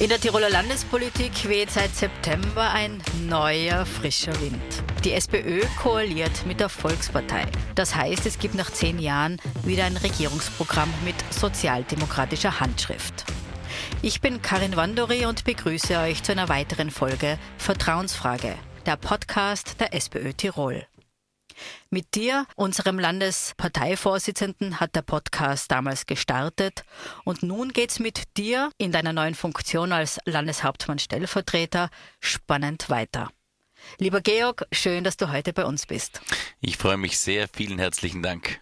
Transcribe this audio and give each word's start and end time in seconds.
In 0.00 0.08
der 0.08 0.20
Tiroler 0.20 0.50
Landespolitik 0.50 1.48
weht 1.48 1.70
seit 1.70 1.94
September 1.94 2.70
ein 2.72 3.00
neuer 3.28 3.86
frischer 3.86 4.32
Wind. 4.40 4.60
Die 5.04 5.12
SPÖ 5.12 5.60
koaliert 5.80 6.44
mit 6.46 6.58
der 6.58 6.68
Volkspartei. 6.68 7.46
Das 7.74 7.94
heißt, 7.94 8.26
es 8.26 8.38
gibt 8.38 8.54
nach 8.54 8.70
zehn 8.72 8.98
Jahren 8.98 9.36
wieder 9.62 9.84
ein 9.84 9.96
Regierungsprogramm 9.96 10.92
mit 11.04 11.14
sozialdemokratischer 11.30 12.58
Handschrift. 12.58 13.24
Ich 14.02 14.20
bin 14.20 14.42
Karin 14.42 14.74
Wandori 14.74 15.26
und 15.26 15.44
begrüße 15.44 15.98
euch 15.98 16.22
zu 16.22 16.32
einer 16.32 16.48
weiteren 16.48 16.90
Folge 16.90 17.38
Vertrauensfrage, 17.58 18.54
der 18.86 18.96
Podcast 18.96 19.76
der 19.78 19.94
SPÖ 19.94 20.32
Tirol. 20.32 20.86
Mit 21.90 22.14
dir, 22.14 22.46
unserem 22.56 22.98
Landesparteivorsitzenden, 22.98 24.80
hat 24.80 24.94
der 24.94 25.02
Podcast 25.02 25.70
damals 25.70 26.06
gestartet 26.06 26.84
und 27.24 27.42
nun 27.42 27.72
geht's 27.72 27.98
mit 27.98 28.36
dir 28.36 28.70
in 28.78 28.92
deiner 28.92 29.12
neuen 29.12 29.34
Funktion 29.34 29.92
als 29.92 30.18
Landeshauptmann 30.24 30.98
Stellvertreter 30.98 31.90
spannend 32.20 32.90
weiter. 32.90 33.30
Lieber 33.98 34.20
Georg, 34.20 34.66
schön, 34.72 35.04
dass 35.04 35.16
du 35.16 35.32
heute 35.32 35.52
bei 35.52 35.64
uns 35.64 35.86
bist. 35.86 36.20
Ich 36.60 36.76
freue 36.76 36.96
mich 36.96 37.18
sehr. 37.18 37.48
Vielen 37.48 37.78
herzlichen 37.78 38.22
Dank. 38.22 38.60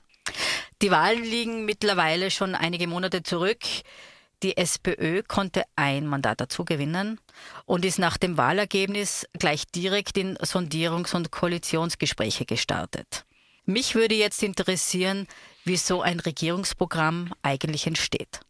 Die 0.83 0.91
Wahlen 0.91 1.25
liegen 1.25 1.65
mittlerweile 1.65 2.31
schon 2.31 2.55
einige 2.55 2.87
Monate 2.87 3.23
zurück. 3.23 3.61
Die 4.45 4.57
SPÖ 4.57 5.23
konnte 5.25 5.65
ein 5.75 6.07
Mandat 6.07 6.41
dazu 6.41 6.65
gewinnen 6.65 7.21
und 7.65 7.85
ist 7.85 7.99
nach 7.99 8.19
dem 8.19 8.37
Wahlergebnis 8.37 9.27
gleich 9.33 9.67
direkt 9.67 10.17
in 10.17 10.37
Sondierungs- 10.39 11.17
und 11.17 11.33
Koalitionsgespräche 11.33 12.45
gestartet. 12.45 13.25
Mich 13.65 13.97
würde 13.97 14.15
jetzt 14.15 14.43
interessieren, 14.43 15.27
wie 15.65 15.77
so 15.77 16.03
ein 16.03 16.21
Regierungsprogramm 16.21 17.35
eigentlich 17.43 17.87
entsteht. 17.87 18.41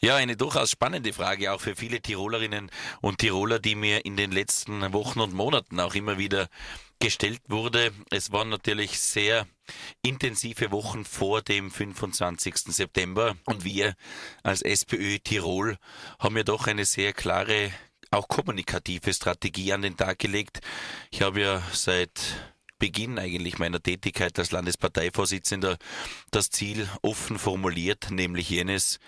Ja, 0.00 0.14
eine 0.14 0.36
durchaus 0.36 0.70
spannende 0.70 1.12
Frage 1.12 1.52
auch 1.52 1.60
für 1.60 1.74
viele 1.74 2.00
Tirolerinnen 2.00 2.70
und 3.00 3.18
Tiroler, 3.18 3.58
die 3.58 3.74
mir 3.74 4.04
in 4.04 4.16
den 4.16 4.30
letzten 4.30 4.92
Wochen 4.92 5.18
und 5.18 5.34
Monaten 5.34 5.80
auch 5.80 5.96
immer 5.96 6.16
wieder 6.18 6.48
gestellt 7.00 7.42
wurde. 7.48 7.90
Es 8.10 8.30
waren 8.30 8.48
natürlich 8.48 9.00
sehr 9.00 9.46
intensive 10.02 10.70
Wochen 10.70 11.04
vor 11.04 11.42
dem 11.42 11.70
25. 11.70 12.54
September 12.68 13.36
und 13.44 13.64
wir 13.64 13.94
als 14.42 14.62
SPÖ 14.62 15.18
Tirol 15.18 15.76
haben 16.18 16.36
ja 16.36 16.42
doch 16.42 16.66
eine 16.66 16.84
sehr 16.84 17.12
klare, 17.12 17.70
auch 18.10 18.28
kommunikative 18.28 19.12
Strategie 19.12 19.72
an 19.72 19.82
den 19.82 19.96
Tag 19.96 20.18
gelegt. 20.18 20.60
Ich 21.10 21.22
habe 21.22 21.40
ja 21.40 21.62
seit 21.72 22.20
Beginn 22.78 23.18
eigentlich 23.18 23.58
meiner 23.58 23.82
Tätigkeit 23.82 24.38
als 24.38 24.52
Landesparteivorsitzender 24.52 25.78
das 26.30 26.50
Ziel 26.50 26.88
offen 27.02 27.38
formuliert, 27.38 28.10
nämlich 28.10 28.50
jenes, 28.50 29.00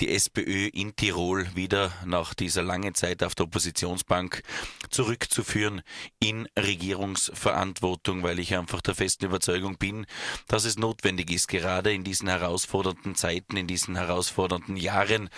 die 0.00 0.08
SPÖ 0.10 0.68
in 0.68 0.96
Tirol 0.96 1.54
wieder 1.54 1.92
nach 2.06 2.34
dieser 2.34 2.62
langen 2.62 2.94
Zeit 2.94 3.22
auf 3.22 3.34
der 3.34 3.46
Oppositionsbank 3.46 4.42
zurückzuführen 4.90 5.82
in 6.20 6.48
Regierungsverantwortung, 6.58 8.22
weil 8.22 8.38
ich 8.38 8.54
einfach 8.54 8.80
der 8.80 8.94
festen 8.94 9.26
Überzeugung 9.26 9.76
bin, 9.76 10.06
dass 10.46 10.64
es 10.64 10.78
notwendig 10.78 11.30
ist, 11.30 11.48
gerade 11.48 11.92
in 11.92 12.04
diesen 12.04 12.28
herausfordernden 12.28 13.14
Zeiten, 13.14 13.56
in 13.56 13.66
diesen 13.66 13.96
herausfordernden 13.96 14.76
Jahren 14.76 15.28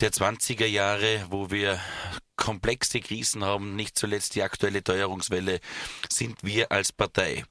der 0.00 0.12
20er 0.12 0.66
Jahre, 0.66 1.26
wo 1.30 1.50
wir 1.50 1.80
komplexe 2.36 3.00
Krisen 3.00 3.44
haben, 3.44 3.76
nicht 3.76 3.98
zuletzt 3.98 4.34
die 4.34 4.42
aktuelle 4.42 4.82
Teuerungswelle, 4.82 5.60
sind 6.10 6.42
wir 6.42 6.72
als 6.72 6.92
Partei 6.92 7.44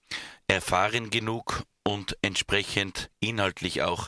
erfahren 0.48 1.10
genug 1.10 1.64
und 1.84 2.18
entsprechend 2.22 3.10
inhaltlich 3.20 3.82
auch 3.82 4.08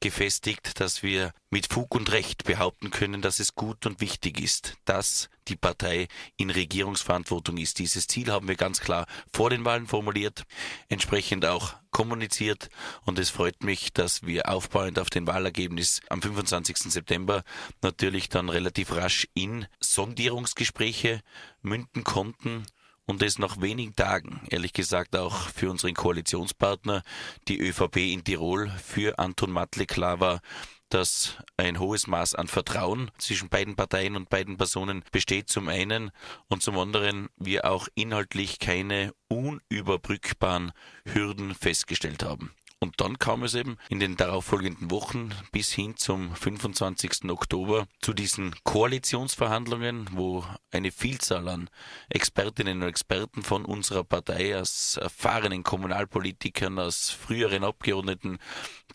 gefestigt, 0.00 0.78
dass 0.80 1.02
wir 1.02 1.32
mit 1.50 1.72
Fug 1.72 1.94
und 1.94 2.12
Recht 2.12 2.44
behaupten 2.44 2.90
können, 2.90 3.22
dass 3.22 3.40
es 3.40 3.54
gut 3.54 3.86
und 3.86 4.00
wichtig 4.00 4.40
ist, 4.40 4.74
dass 4.84 5.28
die 5.48 5.56
Partei 5.56 6.06
in 6.36 6.50
Regierungsverantwortung 6.50 7.56
ist. 7.56 7.78
Dieses 7.78 8.06
Ziel 8.06 8.30
haben 8.30 8.46
wir 8.46 8.56
ganz 8.56 8.80
klar 8.80 9.06
vor 9.32 9.50
den 9.50 9.64
Wahlen 9.64 9.86
formuliert, 9.86 10.44
entsprechend 10.88 11.44
auch 11.44 11.74
kommuniziert 11.90 12.68
und 13.04 13.18
es 13.18 13.30
freut 13.30 13.64
mich, 13.64 13.92
dass 13.92 14.24
wir 14.24 14.48
aufbauend 14.48 14.98
auf 14.98 15.10
den 15.10 15.26
Wahlergebnis 15.26 16.00
am 16.08 16.20
25. 16.20 16.76
September 16.76 17.42
natürlich 17.82 18.28
dann 18.28 18.48
relativ 18.50 18.92
rasch 18.92 19.26
in 19.34 19.66
Sondierungsgespräche 19.80 21.22
münden 21.62 22.04
konnten 22.04 22.66
und 23.06 23.22
es 23.22 23.38
nach 23.38 23.60
wenigen 23.60 23.94
Tagen, 23.94 24.40
ehrlich 24.50 24.72
gesagt 24.72 25.16
auch 25.16 25.48
für 25.48 25.70
unseren 25.70 25.94
Koalitionspartner, 25.94 27.02
die 27.48 27.58
ÖVP 27.58 27.96
in 27.96 28.24
Tirol, 28.24 28.68
für 28.68 29.18
Anton 29.18 29.52
Matle 29.52 29.86
klar 29.86 30.20
war, 30.20 30.40
dass 30.88 31.36
ein 31.56 31.78
hohes 31.78 32.06
Maß 32.06 32.34
an 32.34 32.48
Vertrauen 32.48 33.10
zwischen 33.18 33.48
beiden 33.48 33.74
Parteien 33.74 34.16
und 34.16 34.28
beiden 34.28 34.56
Personen 34.56 35.02
besteht 35.10 35.48
zum 35.48 35.68
einen 35.68 36.10
und 36.48 36.62
zum 36.62 36.78
anderen 36.78 37.28
wir 37.36 37.64
auch 37.64 37.88
inhaltlich 37.94 38.58
keine 38.58 39.12
unüberbrückbaren 39.28 40.72
Hürden 41.04 41.54
festgestellt 41.54 42.22
haben. 42.22 42.52
Und 42.78 43.00
dann 43.00 43.18
kam 43.18 43.42
es 43.42 43.54
eben 43.54 43.78
in 43.88 44.00
den 44.00 44.18
darauffolgenden 44.18 44.90
Wochen 44.90 45.30
bis 45.50 45.72
hin 45.72 45.96
zum 45.96 46.34
25. 46.36 47.30
Oktober 47.30 47.86
zu 48.02 48.12
diesen 48.12 48.54
Koalitionsverhandlungen, 48.64 50.08
wo 50.12 50.44
eine 50.70 50.92
Vielzahl 50.92 51.48
an 51.48 51.70
Expertinnen 52.10 52.82
und 52.82 52.88
Experten 52.88 53.42
von 53.42 53.64
unserer 53.64 54.04
Partei, 54.04 54.60
aus 54.60 54.98
erfahrenen 54.98 55.62
Kommunalpolitikern, 55.62 56.78
aus 56.78 57.08
früheren 57.08 57.64
Abgeordneten, 57.64 58.38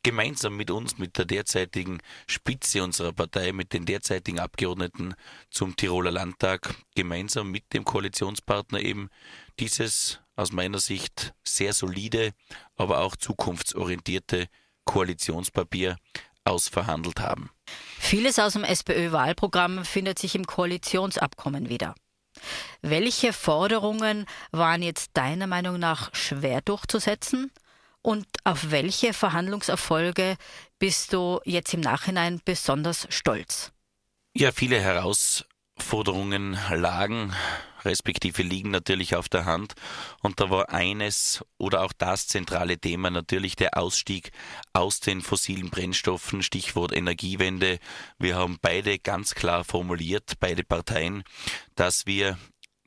gemeinsam 0.03 0.57
mit 0.57 0.69
uns, 0.69 0.99
mit 0.99 1.17
der 1.17 1.25
derzeitigen 1.25 2.01
Spitze 2.27 2.83
unserer 2.83 3.13
Partei, 3.13 3.51
mit 3.51 3.73
den 3.73 3.85
derzeitigen 3.85 4.39
Abgeordneten 4.39 5.15
zum 5.49 5.75
Tiroler 5.75 6.11
Landtag, 6.11 6.75
gemeinsam 6.95 7.49
mit 7.49 7.73
dem 7.73 7.83
Koalitionspartner 7.83 8.79
eben 8.79 9.09
dieses 9.59 10.20
aus 10.35 10.51
meiner 10.51 10.79
Sicht 10.79 11.33
sehr 11.43 11.73
solide, 11.73 12.31
aber 12.75 12.99
auch 12.99 13.15
zukunftsorientierte 13.15 14.47
Koalitionspapier 14.85 15.97
ausverhandelt 16.43 17.19
haben. 17.19 17.49
Vieles 17.99 18.39
aus 18.39 18.53
dem 18.53 18.63
SPÖ-Wahlprogramm 18.63 19.85
findet 19.85 20.19
sich 20.19 20.35
im 20.35 20.45
Koalitionsabkommen 20.45 21.69
wieder. 21.69 21.95
Welche 22.81 23.33
Forderungen 23.33 24.25
waren 24.51 24.81
jetzt 24.81 25.11
deiner 25.13 25.47
Meinung 25.47 25.79
nach 25.79 26.13
schwer 26.15 26.61
durchzusetzen? 26.61 27.51
Und 28.01 28.25
auf 28.43 28.71
welche 28.71 29.13
Verhandlungserfolge 29.13 30.37
bist 30.79 31.13
du 31.13 31.39
jetzt 31.45 31.73
im 31.75 31.81
Nachhinein 31.81 32.41
besonders 32.43 33.05
stolz? 33.09 33.71
Ja, 34.33 34.51
viele 34.51 34.79
Herausforderungen 35.81 36.59
lagen 36.69 37.33
respektive 37.83 38.43
liegen 38.43 38.69
natürlich 38.69 39.15
auf 39.15 39.27
der 39.27 39.45
Hand. 39.45 39.73
Und 40.21 40.39
da 40.39 40.51
war 40.51 40.69
eines 40.69 41.43
oder 41.57 41.81
auch 41.81 41.91
das 41.91 42.27
zentrale 42.27 42.77
Thema 42.77 43.09
natürlich 43.09 43.55
der 43.55 43.75
Ausstieg 43.75 44.31
aus 44.73 44.99
den 44.99 45.21
fossilen 45.21 45.71
Brennstoffen, 45.71 46.43
Stichwort 46.43 46.95
Energiewende. 46.95 47.79
Wir 48.19 48.35
haben 48.35 48.59
beide 48.61 48.99
ganz 48.99 49.33
klar 49.33 49.63
formuliert, 49.63 50.33
beide 50.39 50.63
Parteien, 50.63 51.23
dass 51.73 52.05
wir 52.05 52.37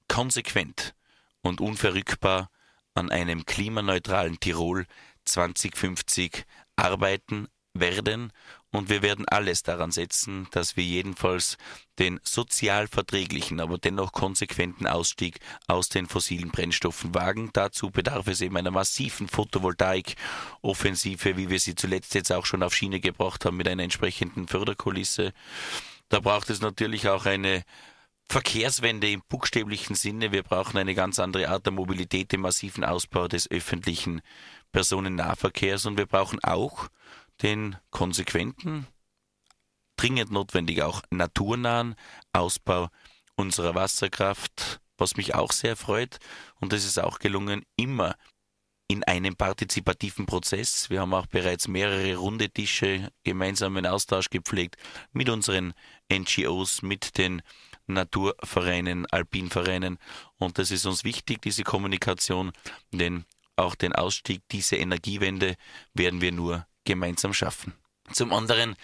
konsequent 0.07 0.95
und 1.43 1.61
unverrückbar 1.61 2.49
an 2.95 3.11
einem 3.11 3.45
klimaneutralen 3.45 4.39
Tirol 4.39 4.87
2050 5.25 6.45
arbeiten 6.77 7.49
werden 7.75 8.33
und 8.75 8.89
wir 8.89 9.03
werden 9.03 9.29
alles 9.29 9.63
daran 9.63 9.93
setzen, 9.93 10.49
dass 10.51 10.77
wir 10.77 10.83
jedenfalls 10.83 11.59
den 12.01 12.19
sozial 12.25 12.89
verträglichen, 12.89 13.61
aber 13.61 13.79
dennoch 13.79 14.11
konsequenten 14.11 14.89
Ausstieg 14.89 15.39
aus 15.69 15.89
den 15.89 16.09
fossilen 16.09 16.51
Brennstoffen 16.51 17.15
wagen. 17.15 17.51
Dazu 17.53 17.93
bedarf 17.93 18.27
es 18.27 18.41
eben 18.41 18.57
einer 18.57 18.73
massiven 18.73 19.29
Photovoltaik-Offensive, 19.29 21.37
wie 21.37 21.51
wir 21.51 21.61
sie 21.61 21.77
zuletzt 21.77 22.15
jetzt 22.15 22.33
auch 22.33 22.47
schon 22.47 22.65
auf 22.65 22.75
Schiene 22.75 22.99
gebracht 22.99 23.45
haben 23.45 23.57
mit 23.57 23.69
einer 23.69 23.85
entsprechenden 23.85 24.49
Förderkulisse. 24.49 25.33
Da 26.09 26.19
braucht 26.19 26.51
es 26.51 26.61
natürlich 26.61 27.09
auch 27.09 27.27
eine 27.27 27.63
Verkehrswende 28.29 29.09
im 29.09 29.23
buchstäblichen 29.29 29.95
Sinne. 29.95 30.33
Wir 30.33 30.43
brauchen 30.43 30.79
eine 30.79 30.97
ganz 30.97 31.21
andere 31.21 31.49
Art 31.49 31.65
der 31.65 31.73
Mobilität, 31.73 32.33
den 32.33 32.41
massiven 32.41 32.83
Ausbau 32.83 33.29
des 33.29 33.49
öffentlichen 33.49 34.21
Personennahverkehrs 34.73 35.87
und 35.87 35.97
wir 35.97 36.07
brauchen 36.07 36.43
auch 36.43 36.89
den 37.45 37.77
konsequenten, 37.91 38.87
dringend 39.97 40.33
notwendig 40.33 40.83
auch 40.83 41.03
naturnahen 41.11 41.95
Ausbau 42.33 42.89
unserer 43.37 43.75
Wasserkraft, 43.75 44.81
was 44.97 45.17
mich 45.17 45.35
auch 45.35 45.53
sehr 45.53 45.77
freut. 45.77 46.19
Und 46.57 46.73
es 46.73 46.87
ist 46.87 46.99
auch 46.99 47.19
gelungen, 47.19 47.65
immer 47.77 48.17
in 48.89 49.05
einem 49.05 49.37
partizipativen 49.37 50.25
Prozess. 50.25 50.89
Wir 50.89 51.01
haben 51.01 51.13
auch 51.15 51.27
bereits 51.27 51.69
mehrere 51.69 52.17
runde 52.17 52.49
Tische, 52.51 53.11
gemeinsamen 53.25 53.87
Austausch 53.87 54.31
gepflegt 54.31 54.77
mit 55.13 55.29
unseren 55.29 55.75
NGOs, 56.11 56.83
mit 56.83 57.19
den 57.19 57.43
Naturvereinen, 57.87 59.07
Alpinvereinen. 59.07 59.99
Und 60.37 60.59
das 60.59 60.71
ist 60.71 60.87
uns 60.87 61.05
wichtig, 61.05 61.43
diese 61.43 61.63
Kommunikation, 61.63 62.53
denn 62.93 63.25
auch 63.57 63.75
den 63.75 63.95
Ausstieg, 63.95 64.43
diese 64.51 64.77
Energiewende 64.77 65.57
werden 65.93 66.21
wir 66.21 66.33
nur 66.33 66.67
gemeinsam 66.85 67.35
schaffen. 67.35 67.75
Zum 68.13 68.33
anderen 68.33 68.77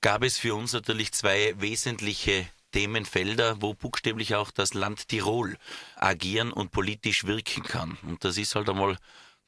gab 0.00 0.22
es 0.22 0.38
für 0.38 0.54
uns 0.54 0.72
natürlich 0.72 1.12
zwei 1.12 1.54
wesentliche 1.58 2.48
Themenfelder, 2.72 3.60
wo 3.60 3.74
buchstäblich 3.74 4.34
auch 4.34 4.50
das 4.50 4.74
Land 4.74 5.08
Tirol 5.08 5.56
agieren 5.96 6.52
und 6.52 6.70
politisch 6.70 7.24
wirken 7.24 7.64
kann. 7.64 7.98
Und 8.02 8.24
das 8.24 8.38
ist 8.38 8.54
halt 8.54 8.68
einmal 8.68 8.96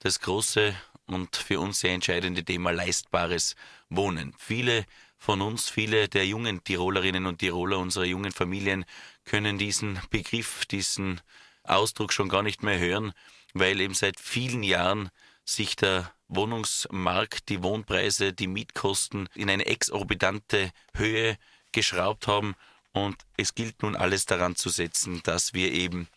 das 0.00 0.20
große 0.20 0.74
und 1.06 1.36
für 1.36 1.60
uns 1.60 1.80
sehr 1.80 1.92
entscheidende 1.92 2.44
Thema 2.44 2.72
leistbares 2.72 3.54
Wohnen. 3.88 4.34
Viele 4.38 4.84
von 5.18 5.40
uns, 5.40 5.68
viele 5.68 6.08
der 6.08 6.26
jungen 6.26 6.64
Tirolerinnen 6.64 7.26
und 7.26 7.38
Tiroler, 7.38 7.78
unserer 7.78 8.04
jungen 8.04 8.32
Familien, 8.32 8.84
können 9.24 9.56
diesen 9.56 10.00
Begriff, 10.10 10.66
diesen 10.66 11.20
Ausdruck 11.62 12.12
schon 12.12 12.28
gar 12.28 12.42
nicht 12.42 12.64
mehr 12.64 12.78
hören, 12.78 13.12
weil 13.54 13.80
eben 13.80 13.94
seit 13.94 14.18
vielen 14.18 14.64
Jahren 14.64 15.10
sich 15.44 15.76
der 15.76 16.12
Wohnungsmarkt, 16.34 17.48
die 17.48 17.62
Wohnpreise, 17.62 18.32
die 18.32 18.46
Mietkosten 18.46 19.28
in 19.34 19.50
eine 19.50 19.66
exorbitante 19.66 20.70
Höhe 20.94 21.36
geschraubt 21.72 22.26
haben 22.26 22.54
und 22.92 23.16
es 23.36 23.54
gilt 23.54 23.82
nun 23.82 23.96
alles 23.96 24.26
daran 24.26 24.56
zu 24.56 24.68
setzen, 24.68 25.22
dass 25.24 25.54
wir 25.54 25.72
eben 25.72 26.08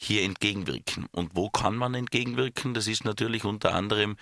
hier 0.00 0.22
entgegenwirken. 0.22 1.06
Und 1.12 1.32
wo 1.34 1.50
kann 1.50 1.76
man 1.76 1.94
entgegenwirken? 1.94 2.74
Das 2.74 2.86
ist 2.86 3.04
natürlich 3.04 3.44
unter 3.44 3.74
anderem 3.74 4.16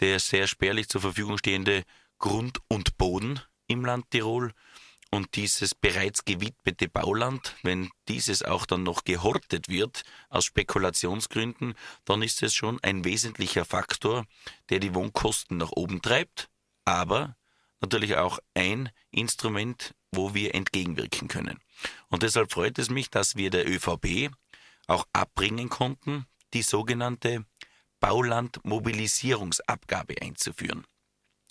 der 0.00 0.18
sehr 0.18 0.46
spärlich 0.46 0.88
zur 0.88 1.00
Verfügung 1.00 1.38
stehende 1.38 1.84
Grund 2.18 2.58
und 2.68 2.98
Boden 2.98 3.40
im 3.66 3.84
Land 3.84 4.10
Tirol 4.10 4.52
und 5.14 5.36
dieses 5.36 5.76
bereits 5.76 6.24
gewidmete 6.24 6.88
Bauland, 6.88 7.54
wenn 7.62 7.88
dieses 8.08 8.42
auch 8.42 8.66
dann 8.66 8.82
noch 8.82 9.04
gehortet 9.04 9.68
wird 9.68 10.02
aus 10.28 10.44
Spekulationsgründen, 10.44 11.74
dann 12.04 12.22
ist 12.22 12.42
es 12.42 12.52
schon 12.52 12.80
ein 12.82 13.04
wesentlicher 13.04 13.64
Faktor, 13.64 14.26
der 14.70 14.80
die 14.80 14.92
Wohnkosten 14.94 15.56
nach 15.56 15.70
oben 15.70 16.02
treibt, 16.02 16.48
aber 16.84 17.36
natürlich 17.80 18.16
auch 18.16 18.40
ein 18.54 18.90
Instrument, 19.12 19.94
wo 20.10 20.34
wir 20.34 20.52
entgegenwirken 20.54 21.28
können. 21.28 21.60
Und 22.08 22.24
deshalb 22.24 22.50
freut 22.52 22.80
es 22.80 22.90
mich, 22.90 23.08
dass 23.08 23.36
wir 23.36 23.50
der 23.50 23.68
ÖVP 23.68 24.32
auch 24.88 25.06
abbringen 25.12 25.68
konnten, 25.68 26.26
die 26.54 26.62
sogenannte 26.62 27.46
Baulandmobilisierungsabgabe 28.00 30.20
einzuführen. 30.20 30.84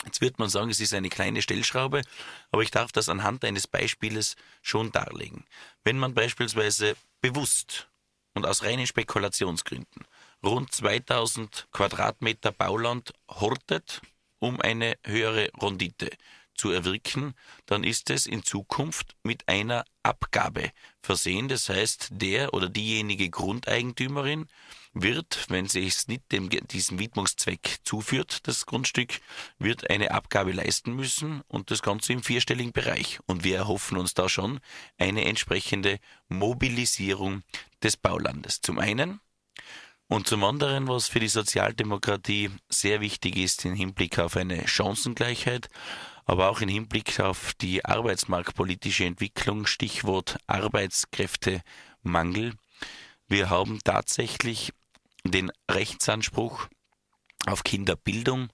Jetzt 0.06 0.22
wird 0.22 0.40
man 0.40 0.50
sagen, 0.50 0.70
es 0.70 0.80
ist 0.80 0.94
eine 0.94 1.10
kleine 1.10 1.42
Stellschraube, 1.42 2.02
aber 2.52 2.62
ich 2.62 2.72
darf 2.72 2.92
das 2.92 3.10
anhand 3.10 3.46
eines 3.46 3.68
Beispieles 3.68 4.36
schon 4.62 4.92
darlegen. 4.92 5.46
Wenn 5.84 5.98
man 5.98 6.14
beispielsweise 6.14 6.96
bewusst 7.22 7.90
und 8.34 8.46
aus 8.46 8.64
reinen 8.64 8.88
Spekulationsgründen 8.88 10.06
rund 10.44 10.74
2000 10.74 11.68
Quadratmeter 11.72 12.52
Bauland 12.52 13.14
hortet, 13.30 14.02
um 14.40 14.60
eine 14.60 14.98
höhere 15.06 15.50
Rendite 15.62 16.12
zu 16.56 16.72
erwirken, 16.72 17.34
dann 17.66 17.84
ist 17.84 18.10
es 18.10 18.28
in 18.28 18.44
Zukunft 18.44 19.16
mit 19.24 19.48
einer 19.48 19.86
Abgabe 20.04 20.72
versehen. 21.02 21.48
Das 21.48 21.70
heißt, 21.70 22.10
der 22.12 22.54
oder 22.54 22.70
diejenige 22.70 23.30
Grundeigentümerin 23.30 24.48
wird, 24.94 25.46
wenn 25.50 25.68
sie 25.68 25.88
es 25.88 26.08
nicht 26.08 26.32
dem, 26.32 26.50
diesem 26.50 27.00
Widmungszweck 27.00 27.80
zuführt, 27.84 28.48
das 28.48 28.66
Grundstück, 28.66 29.20
wird 29.58 29.90
eine 29.90 30.12
Abgabe 30.12 30.52
leisten 30.52 30.96
müssen 30.96 31.42
und 31.48 31.72
das 31.72 31.82
Ganze 31.82 32.14
im 32.14 32.24
vierstelligen 32.24 32.74
Bereich. 32.74 33.20
Und 33.26 33.44
wir 33.44 33.58
erhoffen 33.58 33.98
uns 33.98 34.14
da 34.14 34.30
schon 34.30 34.60
eine 34.98 35.26
entsprechende 35.26 36.00
Mobilisierung 36.30 37.44
des 37.82 37.98
Baulandes. 37.98 38.62
Zum 38.62 38.80
einen 38.80 39.20
und 40.08 40.28
zum 40.28 40.44
anderen, 40.44 40.88
was 40.88 41.08
für 41.08 41.20
die 41.20 41.28
Sozialdemokratie 41.28 42.52
sehr 42.70 43.02
wichtig 43.02 43.38
ist 43.38 43.66
im 43.66 43.74
Hinblick 43.74 44.20
auf 44.20 44.38
eine 44.38 44.68
Chancengleichheit, 44.68 45.70
aber 46.26 46.50
auch 46.50 46.62
im 46.62 46.70
Hinblick 46.70 47.20
auf 47.20 47.54
die 47.56 47.84
arbeitsmarktpolitische 47.84 49.06
Entwicklung, 49.06 49.66
Stichwort 49.66 50.38
Arbeitskräftemangel. 50.46 52.54
Wir 53.28 53.50
haben 53.50 53.80
tatsächlich 53.84 54.72
den 55.24 55.52
Rechtsanspruch 55.70 56.68
auf 57.46 57.64
Kinderbildung 57.64 58.50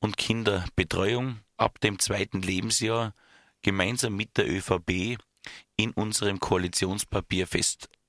und 0.00 0.16
Kinderbetreuung 0.16 1.40
ab 1.56 1.80
dem 1.80 1.98
zweiten 1.98 2.42
Lebensjahr 2.42 3.14
gemeinsam 3.62 4.16
mit 4.16 4.36
der 4.36 4.50
ÖVP 4.50 5.18
in 5.76 5.92
unserem 5.92 6.40
Koalitionspapier 6.40 7.46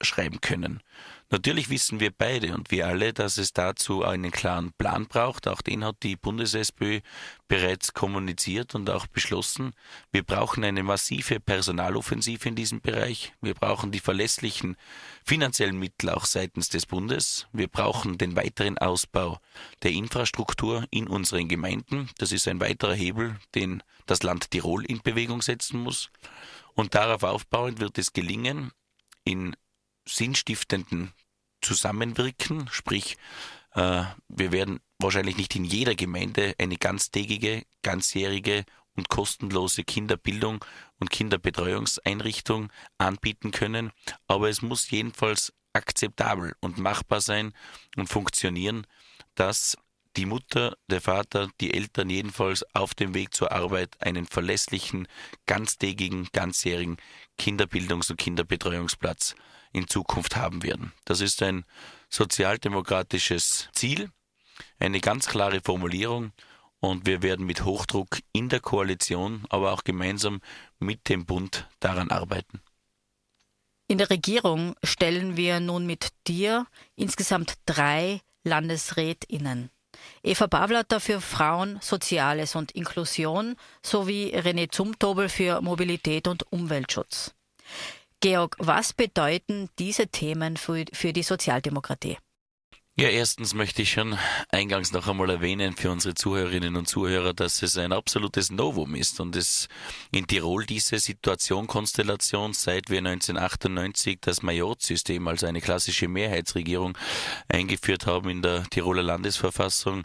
festschreiben 0.01 0.41
können. 0.41 0.81
Natürlich 1.29 1.69
wissen 1.69 2.01
wir 2.01 2.11
beide 2.11 2.53
und 2.53 2.71
wir 2.71 2.87
alle, 2.87 3.13
dass 3.13 3.37
es 3.37 3.53
dazu 3.53 4.03
einen 4.03 4.31
klaren 4.31 4.73
Plan 4.73 5.07
braucht. 5.07 5.47
Auch 5.47 5.61
den 5.61 5.85
hat 5.85 6.03
die 6.03 6.17
Bundes-SPÖ 6.17 6.99
bereits 7.47 7.93
kommuniziert 7.93 8.75
und 8.75 8.89
auch 8.89 9.07
beschlossen. 9.07 9.73
Wir 10.11 10.23
brauchen 10.23 10.65
eine 10.65 10.83
massive 10.83 11.39
Personaloffensive 11.39 12.49
in 12.49 12.55
diesem 12.55 12.81
Bereich. 12.81 13.31
Wir 13.41 13.53
brauchen 13.53 13.91
die 13.91 14.01
verlässlichen 14.01 14.75
finanziellen 15.23 15.79
Mittel 15.79 16.09
auch 16.09 16.25
seitens 16.25 16.67
des 16.67 16.85
Bundes. 16.85 17.47
Wir 17.53 17.69
brauchen 17.69 18.17
den 18.17 18.35
weiteren 18.35 18.77
Ausbau 18.77 19.39
der 19.83 19.91
Infrastruktur 19.91 20.85
in 20.89 21.07
unseren 21.07 21.47
Gemeinden. 21.47 22.09
Das 22.17 22.33
ist 22.33 22.47
ein 22.49 22.59
weiterer 22.59 22.95
Hebel, 22.95 23.37
den 23.55 23.83
das 24.05 24.23
Land 24.23 24.51
Tirol 24.51 24.83
in 24.83 25.01
Bewegung 25.01 25.41
setzen 25.41 25.79
muss. 25.79 26.09
Und 26.73 26.93
darauf 26.93 27.23
aufbauend 27.23 27.79
wird 27.79 27.97
es 27.97 28.11
gelingen, 28.11 28.71
in 29.23 29.55
sinnstiftenden 30.15 31.13
Zusammenwirken, 31.61 32.67
sprich 32.71 33.17
äh, 33.73 34.03
wir 34.27 34.51
werden 34.51 34.79
wahrscheinlich 34.99 35.37
nicht 35.37 35.55
in 35.55 35.65
jeder 35.65 35.95
Gemeinde 35.95 36.55
eine 36.59 36.77
ganztägige, 36.77 37.63
ganzjährige 37.81 38.65
und 38.95 39.09
kostenlose 39.09 39.83
Kinderbildung 39.83 40.63
und 40.99 41.09
Kinderbetreuungseinrichtung 41.09 42.71
anbieten 42.97 43.51
können, 43.51 43.91
aber 44.27 44.49
es 44.49 44.61
muss 44.61 44.89
jedenfalls 44.89 45.53
akzeptabel 45.73 46.53
und 46.59 46.77
machbar 46.77 47.21
sein 47.21 47.53
und 47.95 48.07
funktionieren, 48.07 48.85
dass 49.35 49.77
die 50.17 50.25
Mutter, 50.25 50.75
der 50.89 50.99
Vater, 50.99 51.49
die 51.61 51.73
Eltern 51.73 52.09
jedenfalls 52.09 52.65
auf 52.75 52.93
dem 52.93 53.13
Weg 53.13 53.33
zur 53.33 53.53
Arbeit 53.53 53.95
einen 54.01 54.25
verlässlichen, 54.25 55.07
ganztägigen, 55.45 56.27
ganzjährigen 56.33 56.97
Kinderbildungs- 57.39 58.11
und 58.11 58.17
Kinderbetreuungsplatz 58.17 59.35
in 59.71 59.87
Zukunft 59.87 60.35
haben 60.35 60.63
werden. 60.63 60.91
Das 61.05 61.21
ist 61.21 61.41
ein 61.41 61.65
sozialdemokratisches 62.09 63.69
Ziel, 63.73 64.09
eine 64.79 64.99
ganz 64.99 65.27
klare 65.27 65.61
Formulierung 65.63 66.31
und 66.79 67.05
wir 67.05 67.21
werden 67.21 67.45
mit 67.45 67.63
Hochdruck 67.63 68.19
in 68.33 68.49
der 68.49 68.59
Koalition, 68.59 69.45
aber 69.49 69.71
auch 69.71 69.83
gemeinsam 69.83 70.41
mit 70.79 71.09
dem 71.09 71.25
Bund 71.25 71.67
daran 71.79 72.09
arbeiten. 72.11 72.61
In 73.87 73.97
der 73.97 74.09
Regierung 74.09 74.75
stellen 74.83 75.37
wir 75.37 75.59
nun 75.59 75.85
mit 75.85 76.09
dir 76.27 76.65
insgesamt 76.95 77.55
drei 77.65 78.21
LandesrätInnen. 78.43 79.69
Eva 80.23 80.47
Bavlatter 80.47 80.99
für 80.99 81.21
Frauen, 81.21 81.77
Soziales 81.81 82.55
und 82.55 82.71
Inklusion 82.71 83.55
sowie 83.83 84.33
René 84.33 84.71
Zumtobel 84.71 85.29
für 85.29 85.61
Mobilität 85.61 86.27
und 86.27 86.49
Umweltschutz. 86.51 87.35
Georg, 88.21 88.55
was 88.59 88.93
bedeuten 88.93 89.69
diese 89.79 90.07
Themen 90.07 90.55
für, 90.55 90.85
für 90.93 91.11
die 91.11 91.23
Sozialdemokratie? 91.23 92.17
Ja, 92.97 93.07
erstens 93.07 93.53
möchte 93.55 93.81
ich 93.81 93.93
schon 93.93 94.17
eingangs 94.49 94.91
noch 94.91 95.07
einmal 95.07 95.29
erwähnen 95.29 95.75
für 95.75 95.89
unsere 95.89 96.13
Zuhörerinnen 96.13 96.75
und 96.75 96.87
Zuhörer, 96.87 97.33
dass 97.33 97.63
es 97.63 97.77
ein 97.77 97.93
absolutes 97.93 98.51
Novum 98.51 98.95
ist 98.95 99.19
und 99.19 99.35
es 99.35 99.69
in 100.11 100.27
Tirol 100.27 100.65
diese 100.65 100.99
Situation, 100.99 101.67
Konstellation, 101.67 102.53
seit 102.53 102.89
wir 102.89 102.99
1998 102.99 104.19
das 104.21 104.43
Majorzsystem, 104.43 105.27
also 105.27 105.47
eine 105.47 105.61
klassische 105.61 106.09
Mehrheitsregierung 106.09 106.97
eingeführt 107.47 108.05
haben 108.05 108.29
in 108.29 108.41
der 108.41 108.65
Tiroler 108.69 109.03
Landesverfassung, 109.03 110.03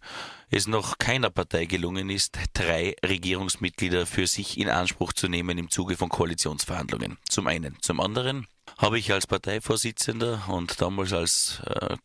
es 0.51 0.67
noch 0.67 0.99
keiner 0.99 1.31
Partei 1.31 1.65
gelungen 1.65 2.11
ist, 2.11 2.39
drei 2.53 2.95
Regierungsmitglieder 3.05 4.07
für 4.07 4.27
sich 4.27 4.59
in 4.59 4.69
Anspruch 4.69 5.13
zu 5.13 5.29
nehmen 5.29 5.59
im 5.59 5.71
Zuge 5.71 5.97
von 5.97 6.09
Koalitionsverhandlungen. 6.09 7.19
Zum 7.29 7.47
einen. 7.47 7.77
Zum 7.81 8.01
anderen 8.01 8.47
habe 8.79 8.99
ich 8.99 9.13
als 9.13 9.27
Parteivorsitzender 9.27 10.45
und 10.49 10.81
damals 10.81 11.13
als 11.13 11.61
äh, 11.67 11.97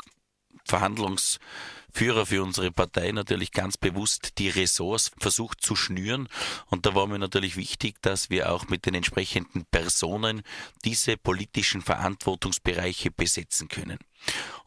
Verhandlungsführer 0.66 2.26
für 2.26 2.44
unsere 2.44 2.72
Partei 2.72 3.12
natürlich 3.12 3.52
ganz 3.52 3.78
bewusst 3.78 4.38
die 4.38 4.50
Ressorts 4.50 5.12
versucht 5.20 5.62
zu 5.62 5.76
schnüren. 5.76 6.28
Und 6.68 6.86
da 6.86 6.96
war 6.96 7.08
mir 7.08 7.20
natürlich 7.20 7.58
wichtig, 7.58 8.02
dass 8.02 8.30
wir 8.30 8.52
auch 8.52 8.70
mit 8.70 8.86
den 8.86 8.96
entsprechenden 8.96 9.66
Personen 9.66 10.42
diese 10.86 11.18
politischen 11.18 11.82
Verantwortungsbereiche 11.82 13.12
besetzen 13.12 13.68
können. 13.68 14.00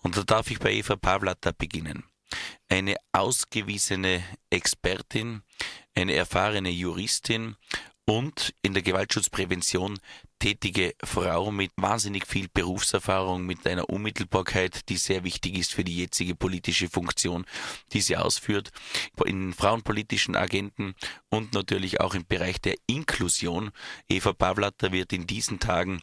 Und 0.03 0.17
da 0.17 0.23
darf 0.23 0.51
ich 0.51 0.59
bei 0.59 0.73
Eva 0.73 0.97
Pavlata 0.97 1.53
beginnen. 1.57 2.05
Eine 2.69 2.97
ausgewiesene 3.13 4.23
Expertin, 4.51 5.43
eine 5.95 6.15
erfahrene 6.15 6.71
Juristin 6.71 7.57
und 8.07 8.55
in 8.63 8.75
der 8.75 8.83
Gewaltschutzprävention 8.83 9.99
tätige 10.39 10.95
Frau 11.03 11.51
mit 11.51 11.73
wahnsinnig 11.77 12.27
viel 12.27 12.49
Berufserfahrung, 12.53 13.47
mit 13.47 13.67
einer 13.67 13.89
Unmittelbarkeit, 13.89 14.91
die 14.91 14.99
sehr 14.99 15.25
wichtig 15.25 15.57
ist 15.57 15.73
für 15.73 15.85
die 15.85 15.97
jetzige 15.97 16.35
politische 16.35 16.91
Funktion, 16.91 17.47
die 17.95 18.03
sie 18.03 18.19
ausführt, 18.19 18.71
in 19.25 19.55
frauenpolitischen 19.55 20.37
Agenten 20.37 20.95
und 21.31 21.55
natürlich 21.55 22.01
auch 22.01 22.15
im 22.15 22.27
Bereich 22.27 22.61
der 22.61 22.75
Inklusion. 22.87 23.71
Eva 24.07 24.35
Pavlatter 24.35 24.93
wird 24.93 25.15
in 25.15 25.27
diesen 25.27 25.61
Tagen 25.61 26.03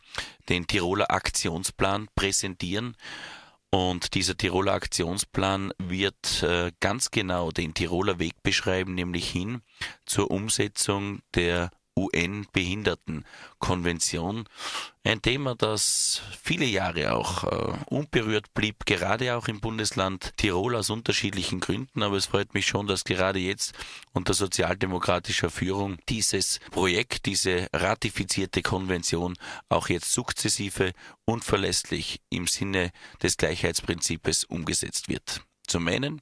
den 0.49 0.65
Tiroler 0.65 1.11
Aktionsplan 1.11 2.07
präsentieren. 2.15 2.97
Und 3.73 4.15
dieser 4.15 4.35
Tiroler 4.35 4.73
Aktionsplan 4.73 5.71
wird 5.77 6.43
äh, 6.43 6.73
ganz 6.81 7.09
genau 7.09 7.51
den 7.51 7.73
Tiroler 7.73 8.19
Weg 8.19 8.43
beschreiben, 8.43 8.95
nämlich 8.95 9.29
hin 9.29 9.61
zur 10.05 10.29
Umsetzung 10.29 11.21
der 11.35 11.71
UN-Behindertenkonvention. 11.97 14.47
Ein 15.03 15.21
Thema, 15.21 15.55
das 15.55 16.21
viele 16.41 16.65
Jahre 16.65 17.13
auch 17.13 17.43
äh, 17.43 17.73
unberührt 17.87 18.53
blieb, 18.53 18.85
gerade 18.85 19.35
auch 19.35 19.47
im 19.47 19.59
Bundesland 19.59 20.31
Tirol 20.37 20.75
aus 20.75 20.89
unterschiedlichen 20.89 21.59
Gründen. 21.59 22.01
Aber 22.03 22.15
es 22.17 22.27
freut 22.27 22.53
mich 22.53 22.67
schon, 22.67 22.87
dass 22.87 23.03
gerade 23.03 23.39
jetzt 23.39 23.73
unter 24.13 24.33
sozialdemokratischer 24.33 25.49
Führung 25.49 25.97
dieses 26.07 26.59
Projekt, 26.71 27.25
diese 27.25 27.67
ratifizierte 27.73 28.61
Konvention 28.61 29.35
auch 29.69 29.89
jetzt 29.89 30.13
sukzessive 30.13 30.93
und 31.25 31.43
verlässlich 31.43 32.21
im 32.29 32.47
Sinne 32.47 32.91
des 33.21 33.35
Gleichheitsprinzips 33.37 34.45
umgesetzt 34.45 35.09
wird. 35.09 35.41
Zum 35.67 35.87
einen 35.87 36.21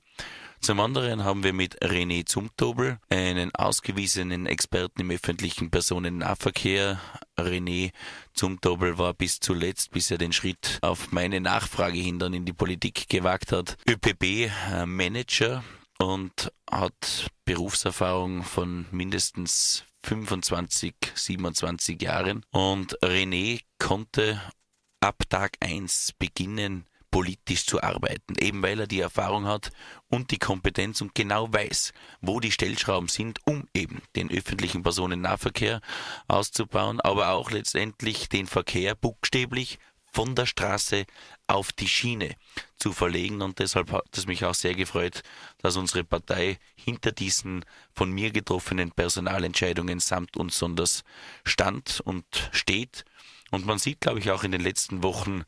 zum 0.62 0.80
anderen 0.80 1.24
haben 1.24 1.44
wir 1.44 1.54
mit 1.54 1.82
René 1.82 2.26
Zumtobel 2.26 3.00
einen 3.10 3.54
ausgewiesenen 3.56 4.46
Experten 4.46 5.02
im 5.02 5.12
öffentlichen 5.12 5.70
Personennahverkehr. 5.70 7.00
René 7.38 7.92
Zumtobel 8.34 8.98
war 8.98 9.14
bis 9.14 9.40
zuletzt, 9.40 9.92
bis 9.92 10.12
er 10.12 10.18
den 10.18 10.34
Schritt 10.34 10.80
auf 10.82 11.12
meine 11.12 11.42
Nachfrage 11.42 12.00
hin 12.00 12.20
dann 12.20 12.34
in 12.34 12.46
die 12.46 12.54
Politik 12.54 13.08
gewagt 13.10 13.52
hat, 13.52 13.78
ÖPB-Manager 13.88 15.64
und 15.98 16.52
hat 16.70 17.30
Berufserfahrung 17.46 18.44
von 18.44 18.86
mindestens 18.92 19.84
25, 20.04 20.94
27 21.16 22.02
Jahren. 22.02 22.44
Und 22.52 22.98
René 23.00 23.62
konnte 23.80 24.42
ab 25.02 25.24
Tag 25.30 25.58
1 25.60 26.14
beginnen, 26.18 26.86
politisch 27.12 27.66
zu 27.66 27.82
arbeiten, 27.82 28.36
eben 28.40 28.62
weil 28.62 28.82
er 28.82 28.88
die 28.88 29.00
Erfahrung 29.00 29.46
hat 29.46 29.72
und 30.10 30.32
die 30.32 30.38
Kompetenz 30.40 31.02
und 31.02 31.16
genau 31.16 31.52
weiß, 31.52 31.94
wo 32.22 32.40
die 32.40 32.52
Stellschrauben 32.52 33.10
sind, 33.10 33.40
um 33.46 33.68
eben 33.74 34.02
den 34.16 34.30
öffentlichen 34.30 34.84
Personennahverkehr 34.84 35.82
auszubauen, 36.28 37.02
aber 37.02 37.30
auch 37.30 37.52
letztendlich 37.52 38.30
den 38.30 38.48
Verkehr 38.48 38.96
buchstäblich 38.96 39.80
von 40.12 40.36
der 40.36 40.46
Straße 40.46 41.06
auf 41.48 41.72
die 41.72 41.88
Schiene 41.88 42.36
zu 42.78 42.94
verlegen. 42.94 43.42
Und 43.42 43.60
deshalb 43.60 43.92
hat 43.92 44.18
es 44.18 44.28
mich 44.28 44.46
auch 44.46 44.54
sehr 44.54 44.76
gefreut, 44.76 45.22
dass 45.60 45.78
unsere 45.78 46.04
Partei 46.04 46.58
hinter 46.76 47.12
diesen 47.12 47.66
von 47.94 48.12
mir 48.12 48.32
getroffenen 48.32 48.92
Personalentscheidungen 48.92 50.00
samt 50.00 50.38
und 50.38 50.52
sonders 50.52 51.04
stand 51.46 52.02
und 52.02 52.50
steht. 52.52 53.06
Und 53.52 53.66
man 53.66 53.80
sieht, 53.80 54.02
glaube 54.02 54.20
ich, 54.20 54.32
auch 54.32 54.44
in 54.44 54.52
den 54.52 54.62
letzten 54.62 55.04
Wochen, 55.04 55.44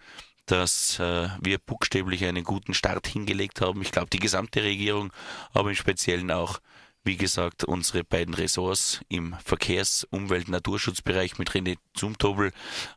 dass 0.46 1.00
äh, 1.00 1.30
wir 1.42 1.58
buchstäblich 1.60 2.26
einen 2.26 2.44
guten 2.44 2.74
Start 2.74 3.08
hingelegt 3.08 3.62
haben. 3.62 3.82
Ich 3.82 3.92
glaube, 3.92 4.10
die 4.10 4.20
gesamte 4.20 4.64
Regierung, 4.64 5.12
aber 5.54 5.70
im 5.70 5.76
Speziellen 5.76 6.32
auch, 6.32 6.60
wie 7.04 7.18
gesagt, 7.18 7.64
unsere 7.64 8.04
beiden 8.04 8.34
Ressorts 8.34 9.02
im 9.10 9.36
Verkehrs-, 9.44 10.08
Umwelt-, 10.12 10.50
Naturschutzbereich 10.50 11.40
mit 11.40 11.50
René 11.52 11.78
Zumtobel, 11.96 12.52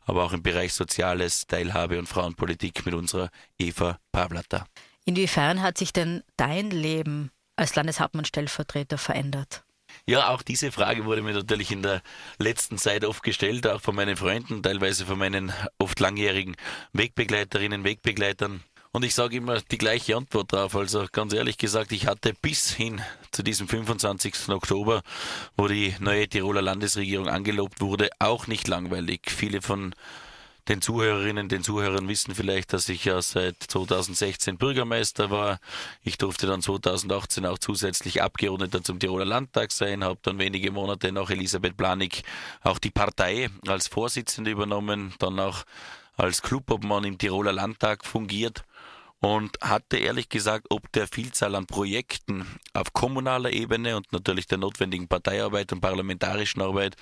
aber 0.05 0.23
auch 0.23 0.33
im 0.33 0.43
Bereich 0.43 0.73
Soziales, 0.73 1.47
Teilhabe 1.47 1.97
und 1.97 2.07
Frauenpolitik 2.07 2.85
mit 2.85 2.93
unserer 2.93 3.29
Eva 3.57 3.99
Pavlata. 4.11 4.65
Inwiefern 5.05 5.61
hat 5.61 5.77
sich 5.77 5.93
denn 5.93 6.23
dein 6.37 6.71
Leben 6.71 7.31
als 7.55 7.75
Landeshauptmann-Stellvertreter 7.75 8.97
verändert? 8.97 9.64
Ja, 10.07 10.29
auch 10.29 10.43
diese 10.43 10.71
Frage 10.71 11.05
wurde 11.05 11.23
mir 11.23 11.33
natürlich 11.33 11.71
in 11.71 11.81
der 11.81 12.03
letzten 12.37 12.77
Zeit 12.77 13.03
oft 13.03 13.23
gestellt, 13.23 13.65
auch 13.65 13.81
von 13.81 13.95
meinen 13.95 14.15
Freunden, 14.15 14.61
teilweise 14.61 15.03
von 15.03 15.17
meinen 15.17 15.51
oft 15.79 15.99
langjährigen 15.99 16.55
Wegbegleiterinnen, 16.93 17.83
Wegbegleitern. 17.83 18.63
Und 18.91 19.03
ich 19.03 19.15
sage 19.15 19.37
immer 19.37 19.59
die 19.61 19.79
gleiche 19.79 20.15
Antwort 20.15 20.53
drauf. 20.53 20.75
Also 20.75 21.07
ganz 21.11 21.33
ehrlich 21.33 21.57
gesagt, 21.57 21.91
ich 21.91 22.05
hatte 22.05 22.33
bis 22.39 22.71
hin 22.71 23.01
zu 23.31 23.41
diesem 23.41 23.67
25. 23.67 24.49
Oktober, 24.49 25.01
wo 25.57 25.67
die 25.67 25.95
neue 25.99 26.27
Tiroler 26.29 26.61
Landesregierung 26.61 27.27
angelobt 27.27 27.81
wurde, 27.81 28.09
auch 28.19 28.45
nicht 28.45 28.67
langweilig. 28.67 29.21
Viele 29.25 29.63
von 29.63 29.95
den 30.67 30.81
Zuhörerinnen, 30.81 31.47
den 31.47 31.63
Zuhörern 31.63 32.07
wissen 32.07 32.33
vielleicht, 32.33 32.73
dass 32.73 32.89
ich 32.89 33.05
ja 33.05 33.21
seit 33.21 33.55
2016 33.61 34.57
Bürgermeister 34.57 35.29
war. 35.29 35.59
Ich 36.01 36.17
durfte 36.17 36.47
dann 36.47 36.61
2018 36.61 37.45
auch 37.45 37.57
zusätzlich 37.57 38.21
Abgeordneter 38.21 38.83
zum 38.83 38.99
Tiroler 38.99 39.25
Landtag 39.25 39.71
sein, 39.71 40.03
habe 40.03 40.19
dann 40.23 40.39
wenige 40.39 40.71
Monate 40.71 41.11
nach 41.11 41.29
Elisabeth 41.29 41.77
Planig 41.77 42.23
auch 42.63 42.79
die 42.79 42.89
Partei 42.89 43.49
als 43.67 43.87
Vorsitzende 43.87 44.51
übernommen, 44.51 45.13
dann 45.19 45.39
auch 45.39 45.63
als 46.17 46.41
Clubobmann 46.41 47.03
im 47.03 47.17
Tiroler 47.17 47.53
Landtag 47.53 48.05
fungiert 48.05 48.63
und 49.19 49.57
hatte 49.61 49.97
ehrlich 49.97 50.29
gesagt, 50.29 50.67
ob 50.69 50.91
der 50.91 51.07
Vielzahl 51.07 51.55
an 51.55 51.65
Projekten 51.65 52.45
auf 52.73 52.93
kommunaler 52.93 53.51
Ebene 53.51 53.97
und 53.97 54.11
natürlich 54.11 54.47
der 54.47 54.57
notwendigen 54.57 55.07
Parteiarbeit 55.07 55.71
und 55.73 55.81
parlamentarischen 55.81 56.61
Arbeit 56.61 56.95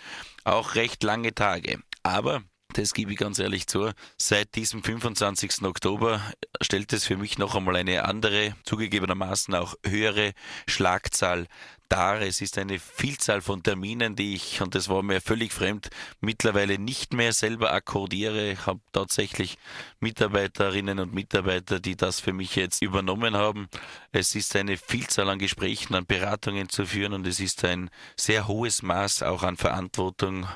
auch 0.43 0.75
recht 0.75 1.03
lange 1.03 1.34
Tage. 1.34 1.79
Aber 2.01 2.43
das 2.74 2.94
gebe 2.94 3.12
ich 3.12 3.18
ganz 3.18 3.39
ehrlich 3.39 3.68
zu. 3.68 3.92
Seit 4.18 4.56
diesem 4.56 4.84
25. 4.84 5.63
Oktober 5.63 6.22
stellt 6.62 6.94
es 6.94 7.06
für 7.06 7.18
mich 7.18 7.38
noch 7.38 7.56
einmal 7.56 7.75
eine 7.75 8.06
andere, 8.06 8.56
zugegebenermaßen 8.63 9.53
auch 9.56 9.75
höhere 9.86 10.34
Schlagzahl 10.68 11.48
dar. 11.94 12.22
Es 12.22 12.42
ist 12.42 12.58
eine 12.58 12.80
Vielzahl 12.80 13.42
von 13.42 13.62
Terminen, 13.62 14.15
die 14.15 14.34
ich, 14.34 14.62
und 14.62 14.74
das 14.74 14.89
war 14.89 15.03
mir 15.03 15.22
völlig 15.22 15.53
fremd, 15.53 15.89
mittlerweile 16.22 16.80
nicht 16.80 17.13
mehr 17.13 17.34
selber 17.34 17.72
akkordiere. 17.72 18.51
Ich 18.53 18.65
habe 18.65 18.80
tatsächlich 18.92 19.58
Mitarbeiterinnen 20.00 21.00
und 21.00 21.13
Mitarbeiter, 21.13 21.80
die 21.80 21.96
das 21.96 22.20
für 22.20 22.34
mich 22.34 22.56
jetzt 22.56 22.82
übernommen 22.82 23.36
haben. 23.36 23.68
Es 24.12 24.34
ist 24.36 24.56
eine 24.56 24.77
Vielzahl 24.77 25.30
an 25.30 25.39
Gesprächen, 25.39 25.94
an 25.94 26.06
Beratungen 26.06 26.70
zu 26.70 26.86
führen 26.86 27.13
und 27.13 27.27
es 27.27 27.39
ist 27.39 27.63
ein 27.63 27.89
sehr 28.18 28.48
hohes 28.48 28.82
Maß 28.82 29.24
auch 29.24 29.44
an 29.44 29.58
Verantwortung 29.58 30.48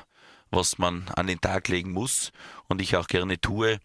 was 0.50 0.78
man 0.78 1.08
an 1.14 1.26
den 1.26 1.40
Tag 1.40 1.68
legen 1.68 1.92
muss 1.92 2.32
und 2.68 2.80
ich 2.80 2.96
auch 2.96 3.06
gerne 3.06 3.40
tue. 3.40 3.78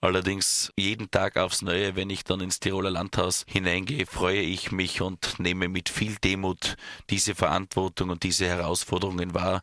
Allerdings 0.00 0.72
jeden 0.76 1.12
Tag 1.12 1.36
aufs 1.36 1.62
Neue, 1.62 1.94
wenn 1.94 2.10
ich 2.10 2.24
dann 2.24 2.40
ins 2.40 2.58
Tiroler 2.58 2.90
Landhaus 2.90 3.44
hineingehe, 3.48 4.04
freue 4.04 4.40
ich 4.40 4.72
mich 4.72 5.00
und 5.00 5.38
nehme 5.38 5.68
mit 5.68 5.88
viel 5.88 6.16
Demut 6.16 6.76
diese 7.08 7.36
Verantwortung 7.36 8.10
und 8.10 8.24
diese 8.24 8.46
Herausforderungen 8.48 9.32
wahr. 9.32 9.62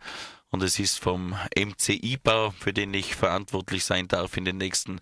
Und 0.50 0.64
es 0.64 0.80
ist 0.80 0.98
vom 0.98 1.36
MCI-Bau, 1.58 2.52
für 2.52 2.74
den 2.74 2.94
ich 2.94 3.16
verantwortlich 3.16 3.84
sein 3.84 4.08
darf 4.08 4.38
in 4.38 4.46
den 4.46 4.58
nächsten 4.58 5.02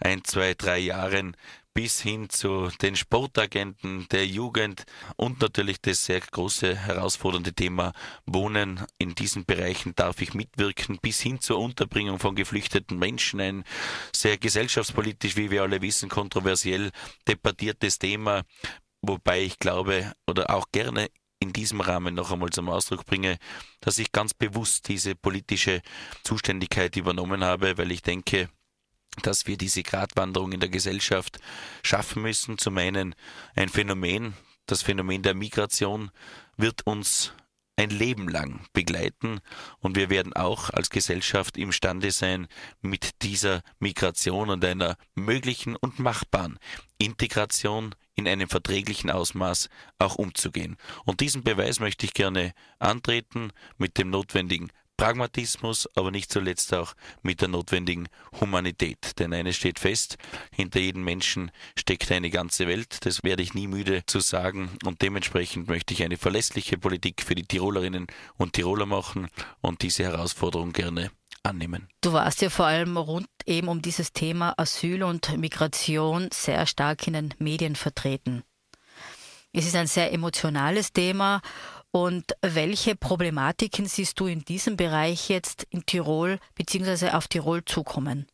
ein, 0.00 0.24
zwei, 0.24 0.54
drei 0.54 0.78
Jahren, 0.78 1.36
bis 1.74 2.00
hin 2.00 2.28
zu 2.28 2.68
den 2.82 2.96
Sportagenten 2.96 4.06
der 4.10 4.26
Jugend 4.26 4.84
und 5.16 5.40
natürlich 5.40 5.80
das 5.80 6.04
sehr 6.04 6.20
große 6.20 6.76
herausfordernde 6.76 7.52
Thema 7.52 7.92
Wohnen. 8.26 8.84
In 8.98 9.14
diesen 9.14 9.44
Bereichen 9.44 9.94
darf 9.94 10.20
ich 10.20 10.34
mitwirken, 10.34 10.98
bis 11.00 11.20
hin 11.20 11.40
zur 11.40 11.58
Unterbringung 11.58 12.18
von 12.18 12.34
geflüchteten 12.34 12.98
Menschen. 12.98 13.40
Ein 13.40 13.64
sehr 14.14 14.36
gesellschaftspolitisch, 14.36 15.36
wie 15.36 15.50
wir 15.50 15.62
alle 15.62 15.80
wissen, 15.80 16.08
kontroversiell 16.08 16.90
debattiertes 17.28 17.98
Thema, 17.98 18.42
wobei 19.00 19.42
ich 19.42 19.58
glaube 19.58 20.12
oder 20.26 20.50
auch 20.50 20.66
gerne 20.72 21.08
in 21.42 21.52
diesem 21.52 21.80
Rahmen 21.80 22.14
noch 22.14 22.30
einmal 22.30 22.50
zum 22.50 22.68
Ausdruck 22.68 23.06
bringe, 23.06 23.38
dass 23.80 23.98
ich 23.98 24.12
ganz 24.12 24.34
bewusst 24.34 24.88
diese 24.88 25.14
politische 25.14 25.80
Zuständigkeit 26.22 26.96
übernommen 26.96 27.42
habe, 27.42 27.78
weil 27.78 27.90
ich 27.90 28.02
denke, 28.02 28.50
dass 29.22 29.46
wir 29.46 29.56
diese 29.56 29.82
Gratwanderung 29.82 30.52
in 30.52 30.60
der 30.60 30.68
Gesellschaft 30.68 31.38
schaffen 31.82 32.22
müssen. 32.22 32.58
Zum 32.58 32.78
einen 32.78 33.14
ein 33.54 33.68
Phänomen, 33.68 34.34
das 34.66 34.82
Phänomen 34.82 35.22
der 35.22 35.34
Migration 35.34 36.10
wird 36.56 36.86
uns 36.86 37.32
ein 37.80 37.90
Leben 37.90 38.28
lang 38.28 38.66
begleiten 38.74 39.40
und 39.78 39.96
wir 39.96 40.10
werden 40.10 40.34
auch 40.34 40.68
als 40.68 40.90
Gesellschaft 40.90 41.56
imstande 41.56 42.10
sein, 42.10 42.46
mit 42.82 43.22
dieser 43.22 43.62
Migration 43.78 44.50
und 44.50 44.62
einer 44.64 44.96
möglichen 45.14 45.76
und 45.76 45.98
machbaren 45.98 46.58
Integration 46.98 47.94
in 48.16 48.28
einem 48.28 48.50
verträglichen 48.50 49.10
Ausmaß 49.10 49.70
auch 49.98 50.16
umzugehen. 50.16 50.76
Und 51.06 51.20
diesen 51.20 51.42
Beweis 51.42 51.80
möchte 51.80 52.04
ich 52.04 52.12
gerne 52.12 52.52
antreten 52.78 53.50
mit 53.78 53.96
dem 53.96 54.10
notwendigen 54.10 54.70
Pragmatismus, 55.00 55.88
aber 55.96 56.10
nicht 56.10 56.30
zuletzt 56.30 56.74
auch 56.74 56.92
mit 57.22 57.40
der 57.40 57.48
notwendigen 57.48 58.06
Humanität. 58.38 59.18
Denn 59.18 59.32
eines 59.32 59.56
steht 59.56 59.78
fest, 59.78 60.18
hinter 60.52 60.78
jedem 60.78 61.04
Menschen 61.04 61.50
steckt 61.74 62.12
eine 62.12 62.28
ganze 62.28 62.68
Welt. 62.68 62.98
Das 63.06 63.24
werde 63.24 63.42
ich 63.42 63.54
nie 63.54 63.66
müde 63.66 64.02
zu 64.04 64.20
sagen. 64.20 64.68
Und 64.84 65.00
dementsprechend 65.00 65.68
möchte 65.68 65.94
ich 65.94 66.02
eine 66.02 66.18
verlässliche 66.18 66.76
Politik 66.76 67.22
für 67.22 67.34
die 67.34 67.44
Tirolerinnen 67.44 68.08
und 68.36 68.52
Tiroler 68.52 68.84
machen 68.84 69.28
und 69.62 69.80
diese 69.80 70.02
Herausforderung 70.02 70.74
gerne 70.74 71.10
annehmen. 71.42 71.88
Du 72.02 72.12
warst 72.12 72.42
ja 72.42 72.50
vor 72.50 72.66
allem 72.66 72.98
rund 72.98 73.26
eben 73.46 73.68
um 73.68 73.80
dieses 73.80 74.12
Thema 74.12 74.52
Asyl 74.58 75.02
und 75.02 75.34
Migration 75.38 76.28
sehr 76.30 76.66
stark 76.66 77.06
in 77.06 77.14
den 77.14 77.34
Medien 77.38 77.74
vertreten. 77.74 78.42
Es 79.52 79.66
ist 79.66 79.76
ein 79.76 79.86
sehr 79.86 80.12
emotionales 80.12 80.92
Thema. 80.92 81.40
Und 81.92 82.32
welche 82.42 82.94
Problematiken 82.94 83.86
siehst 83.86 84.20
du 84.20 84.26
in 84.26 84.44
diesem 84.44 84.76
Bereich 84.76 85.28
jetzt 85.28 85.66
in 85.70 85.84
Tirol 85.86 86.38
bzw. 86.54 87.10
auf 87.10 87.26
Tirol 87.26 87.64
zukommen? 87.64 88.26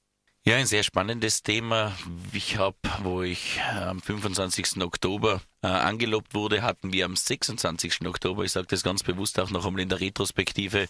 Ja, 0.49 0.55
ein 0.55 0.67
sehr 0.67 0.85
spannendes 0.85 1.43
Thema. 1.43 1.93
Ich 2.33 2.57
habe, 2.57 2.77
wo 3.03 3.23
ich 3.23 3.61
am 3.63 4.01
25. 4.01 4.81
Oktober 4.81 5.41
äh, 5.61 5.67
angelobt 5.67 6.35
wurde, 6.35 6.63
hatten 6.63 6.93
wir 6.93 7.05
am 7.05 7.17
26. 7.17 8.07
Oktober, 8.07 8.45
ich 8.45 8.53
sage 8.53 8.69
das 8.69 8.85
ganz 8.85 9.03
bewusst 9.03 9.41
auch 9.41 9.51
noch 9.51 9.67
einmal 9.67 9.83
in 9.83 9.89
der 9.89 10.01
Retrospektive, 10.01 10.87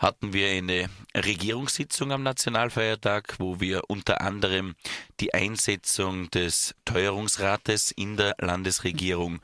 hatten 0.00 0.32
wir 0.32 0.48
eine 0.48 0.90
Regierungssitzung 1.14 2.10
am 2.10 2.24
Nationalfeiertag, 2.24 3.36
wo 3.38 3.60
wir 3.60 3.82
unter 3.86 4.20
anderem 4.20 4.74
die 5.20 5.32
Einsetzung 5.32 6.28
des 6.32 6.74
Teuerungsrates 6.84 7.92
in 7.92 8.16
der 8.16 8.34
Landesregierung 8.40 9.38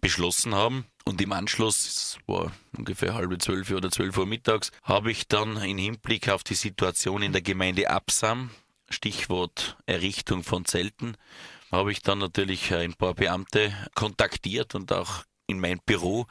beschlossen 0.00 0.54
haben. 0.54 0.86
Und 1.04 1.20
im 1.20 1.32
Anschluss, 1.32 1.86
es 1.86 2.18
war 2.26 2.52
ungefähr 2.76 3.14
halbe 3.14 3.38
zwölf 3.38 3.70
oder 3.70 3.90
zwölf 3.90 4.16
Uhr 4.16 4.26
mittags, 4.26 4.70
habe 4.82 5.10
ich 5.10 5.28
dann 5.28 5.56
in 5.62 5.78
Hinblick 5.78 6.28
auf 6.28 6.44
die 6.44 6.54
Situation 6.54 7.22
in 7.22 7.32
der 7.32 7.42
Gemeinde 7.42 7.90
Absam, 7.90 8.50
Stichwort 8.90 9.76
Errichtung 9.86 10.42
von 10.44 10.64
Zelten, 10.64 11.16
habe 11.72 11.92
ich 11.92 12.02
dann 12.02 12.18
natürlich 12.18 12.72
ein 12.74 12.94
paar 12.94 13.14
Beamte 13.14 13.72
kontaktiert 13.94 14.74
und 14.74 14.92
auch 14.92 15.24
in 15.46 15.60
mein 15.60 15.80
Büro 15.84 16.26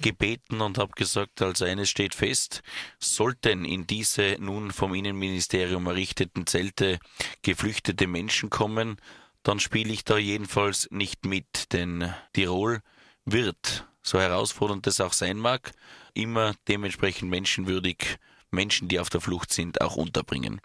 gebeten 0.00 0.60
und 0.60 0.78
habe 0.78 0.92
gesagt, 0.92 1.42
als 1.42 1.62
eines 1.62 1.88
steht 1.88 2.14
fest, 2.14 2.62
sollten 2.98 3.64
in 3.64 3.86
diese 3.86 4.36
nun 4.38 4.70
vom 4.70 4.94
Innenministerium 4.94 5.86
errichteten 5.86 6.46
Zelte 6.46 6.98
geflüchtete 7.42 8.06
Menschen 8.06 8.50
kommen, 8.50 8.98
dann 9.42 9.58
spiele 9.58 9.92
ich 9.92 10.04
da 10.04 10.18
jedenfalls 10.18 10.88
nicht 10.90 11.24
mit, 11.24 11.72
denn 11.72 12.14
Tirol 12.34 12.82
wird, 13.24 13.87
so 14.08 14.20
herausfordernd 14.20 14.86
das 14.86 15.00
auch 15.00 15.12
sein 15.12 15.36
mag, 15.36 15.72
immer 16.14 16.54
dementsprechend 16.66 17.30
menschenwürdig 17.30 18.18
Menschen, 18.50 18.88
die 18.88 18.98
auf 18.98 19.10
der 19.10 19.20
Flucht 19.20 19.52
sind, 19.52 19.80
auch 19.82 19.96
unterbringen. 19.96 20.60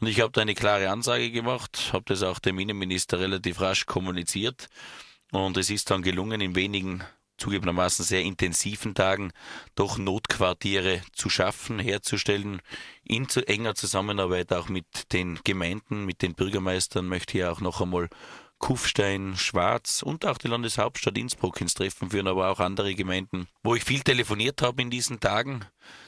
Und 0.00 0.06
ich 0.06 0.20
habe 0.20 0.32
da 0.32 0.42
eine 0.42 0.54
klare 0.54 0.90
Ansage 0.90 1.30
gemacht, 1.30 1.90
habe 1.92 2.04
das 2.06 2.22
auch 2.22 2.38
dem 2.38 2.58
Innenminister 2.58 3.18
relativ 3.18 3.60
rasch 3.60 3.86
kommuniziert 3.86 4.68
und 5.30 5.56
es 5.56 5.70
ist 5.70 5.90
dann 5.90 6.02
gelungen, 6.02 6.42
in 6.42 6.54
wenigen 6.54 7.02
zugegebenermaßen 7.38 8.04
sehr 8.04 8.22
intensiven 8.22 8.94
Tagen 8.94 9.32
doch 9.74 9.96
Notquartiere 9.98 11.00
zu 11.12 11.30
schaffen, 11.30 11.78
herzustellen, 11.78 12.60
in 13.02 13.26
enger 13.46 13.74
Zusammenarbeit 13.74 14.52
auch 14.52 14.68
mit 14.68 15.12
den 15.12 15.40
Gemeinden, 15.42 16.04
mit 16.04 16.22
den 16.22 16.34
Bürgermeistern 16.34 17.06
möchte 17.08 17.38
ich 17.38 17.44
auch 17.44 17.60
noch 17.60 17.80
einmal 17.80 18.10
Kufstein, 18.62 19.34
Schwarz 19.36 20.02
und 20.02 20.24
auch 20.24 20.38
die 20.38 20.46
Landeshauptstadt 20.46 21.18
Innsbruck 21.18 21.60
ins 21.60 21.74
Treffen 21.74 22.10
führen, 22.10 22.28
aber 22.28 22.48
auch 22.48 22.60
andere 22.60 22.94
Gemeinden, 22.94 23.48
wo 23.64 23.74
ich 23.74 23.82
viel 23.82 24.02
telefoniert 24.02 24.62
habe 24.62 24.80
in 24.80 24.88
diesen 24.88 25.18
Tagen, 25.18 25.64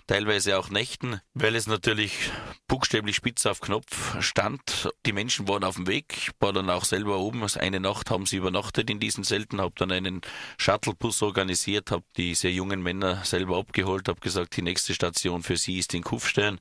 teilweise 0.06 0.56
auch 0.56 0.70
Nächten, 0.70 1.20
weil 1.34 1.56
es 1.56 1.66
natürlich 1.66 2.30
buchstäblich 2.68 3.16
spitz 3.16 3.44
auf 3.46 3.60
Knopf 3.60 4.22
stand. 4.22 4.88
Die 5.04 5.12
Menschen 5.12 5.48
waren 5.48 5.64
auf 5.64 5.74
dem 5.74 5.88
Weg. 5.88 6.14
Ich 6.16 6.30
war 6.38 6.52
dann 6.52 6.70
auch 6.70 6.84
selber 6.84 7.18
oben. 7.18 7.44
Eine 7.58 7.80
Nacht 7.80 8.08
haben 8.10 8.24
sie 8.24 8.36
übernachtet 8.36 8.88
in 8.88 9.00
diesen 9.00 9.24
Zelten, 9.24 9.60
habe 9.60 9.74
dann 9.76 9.90
einen 9.90 10.20
Shuttlebus 10.56 11.22
organisiert, 11.22 11.90
habe 11.90 12.04
diese 12.16 12.48
jungen 12.48 12.84
Männer 12.84 13.24
selber 13.24 13.58
abgeholt, 13.58 14.08
habe 14.08 14.20
gesagt, 14.20 14.56
die 14.56 14.62
nächste 14.62 14.94
Station 14.94 15.42
für 15.42 15.56
sie 15.56 15.80
ist 15.80 15.92
in 15.92 16.04
Kufstein 16.04 16.60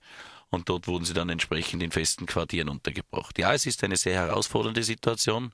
und 0.54 0.70
dort 0.70 0.88
wurden 0.88 1.04
sie 1.04 1.14
dann 1.14 1.30
entsprechend 1.30 1.82
in 1.82 1.92
festen 1.92 2.28
Quartieren 2.28 2.70
untergebracht. 2.70 3.40
Ja, 3.40 3.54
es 3.54 3.66
ist 3.66 3.84
eine 3.84 3.98
sehr 3.98 4.14
herausfordernde 4.14 4.84
Situation. 4.84 5.52